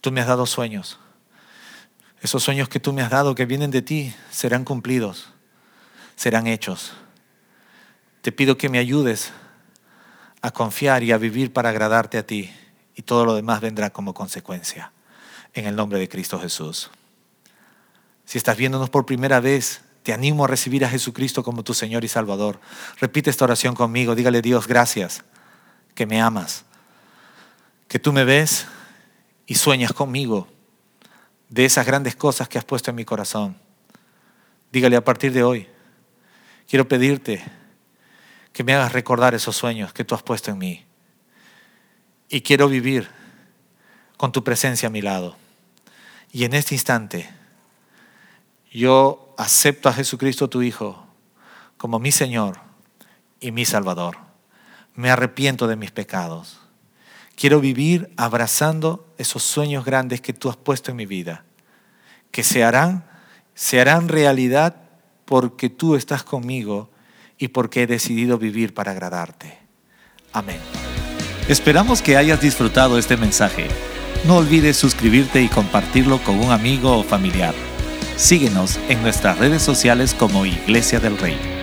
Tú 0.00 0.12
me 0.12 0.20
has 0.20 0.26
dado 0.26 0.46
sueños. 0.46 0.98
Esos 2.26 2.42
sueños 2.42 2.68
que 2.68 2.80
tú 2.80 2.92
me 2.92 3.02
has 3.02 3.10
dado, 3.10 3.36
que 3.36 3.46
vienen 3.46 3.70
de 3.70 3.82
ti, 3.82 4.12
serán 4.32 4.64
cumplidos, 4.64 5.28
serán 6.16 6.48
hechos. 6.48 6.92
Te 8.20 8.32
pido 8.32 8.58
que 8.58 8.68
me 8.68 8.80
ayudes 8.80 9.30
a 10.42 10.50
confiar 10.50 11.04
y 11.04 11.12
a 11.12 11.18
vivir 11.18 11.52
para 11.52 11.68
agradarte 11.68 12.18
a 12.18 12.26
ti 12.26 12.50
y 12.96 13.02
todo 13.02 13.24
lo 13.24 13.36
demás 13.36 13.60
vendrá 13.60 13.90
como 13.90 14.12
consecuencia. 14.12 14.90
En 15.54 15.66
el 15.66 15.76
nombre 15.76 16.00
de 16.00 16.08
Cristo 16.08 16.40
Jesús. 16.40 16.90
Si 18.24 18.38
estás 18.38 18.56
viéndonos 18.56 18.90
por 18.90 19.06
primera 19.06 19.38
vez, 19.38 19.82
te 20.02 20.12
animo 20.12 20.46
a 20.46 20.48
recibir 20.48 20.84
a 20.84 20.88
Jesucristo 20.88 21.44
como 21.44 21.62
tu 21.62 21.74
Señor 21.74 22.02
y 22.02 22.08
Salvador. 22.08 22.58
Repite 22.98 23.30
esta 23.30 23.44
oración 23.44 23.76
conmigo. 23.76 24.16
Dígale 24.16 24.42
Dios, 24.42 24.66
gracias, 24.66 25.22
que 25.94 26.06
me 26.06 26.20
amas 26.20 26.64
que 27.86 28.00
tú 28.00 28.12
me 28.12 28.24
ves 28.24 28.66
y 29.46 29.54
sueñas 29.54 29.92
conmigo 29.92 30.55
de 31.48 31.64
esas 31.64 31.86
grandes 31.86 32.16
cosas 32.16 32.48
que 32.48 32.58
has 32.58 32.64
puesto 32.64 32.90
en 32.90 32.96
mi 32.96 33.04
corazón. 33.04 33.56
Dígale 34.72 34.96
a 34.96 35.04
partir 35.04 35.32
de 35.32 35.42
hoy, 35.42 35.68
quiero 36.68 36.88
pedirte 36.88 37.44
que 38.52 38.64
me 38.64 38.74
hagas 38.74 38.92
recordar 38.92 39.34
esos 39.34 39.56
sueños 39.56 39.92
que 39.92 40.04
tú 40.04 40.14
has 40.14 40.22
puesto 40.22 40.50
en 40.50 40.58
mí. 40.58 40.84
Y 42.28 42.40
quiero 42.40 42.68
vivir 42.68 43.08
con 44.16 44.32
tu 44.32 44.42
presencia 44.42 44.88
a 44.88 44.90
mi 44.90 45.02
lado. 45.02 45.36
Y 46.32 46.44
en 46.44 46.54
este 46.54 46.74
instante, 46.74 47.30
yo 48.72 49.34
acepto 49.38 49.88
a 49.88 49.92
Jesucristo 49.92 50.48
tu 50.48 50.62
Hijo 50.62 51.06
como 51.76 51.98
mi 51.98 52.12
Señor 52.12 52.58
y 53.40 53.52
mi 53.52 53.64
Salvador. 53.64 54.16
Me 54.94 55.10
arrepiento 55.10 55.68
de 55.68 55.76
mis 55.76 55.92
pecados 55.92 56.65
Quiero 57.36 57.60
vivir 57.60 58.10
abrazando 58.16 59.14
esos 59.18 59.42
sueños 59.42 59.84
grandes 59.84 60.22
que 60.22 60.32
tú 60.32 60.48
has 60.48 60.56
puesto 60.56 60.90
en 60.90 60.96
mi 60.96 61.04
vida, 61.04 61.44
que 62.30 62.42
se 62.42 62.64
harán, 62.64 63.04
se 63.54 63.78
harán 63.78 64.08
realidad 64.08 64.76
porque 65.26 65.68
tú 65.68 65.96
estás 65.96 66.24
conmigo 66.24 66.90
y 67.36 67.48
porque 67.48 67.82
he 67.82 67.86
decidido 67.86 68.38
vivir 68.38 68.72
para 68.72 68.92
agradarte. 68.92 69.58
Amén. 70.32 70.58
Esperamos 71.46 72.00
que 72.00 72.16
hayas 72.16 72.40
disfrutado 72.40 72.98
este 72.98 73.18
mensaje. 73.18 73.68
No 74.26 74.38
olvides 74.38 74.78
suscribirte 74.78 75.42
y 75.42 75.48
compartirlo 75.48 76.22
con 76.24 76.40
un 76.40 76.52
amigo 76.52 76.98
o 76.98 77.04
familiar. 77.04 77.54
Síguenos 78.16 78.78
en 78.88 79.02
nuestras 79.02 79.38
redes 79.38 79.62
sociales 79.62 80.14
como 80.14 80.46
Iglesia 80.46 81.00
del 81.00 81.18
Rey. 81.18 81.55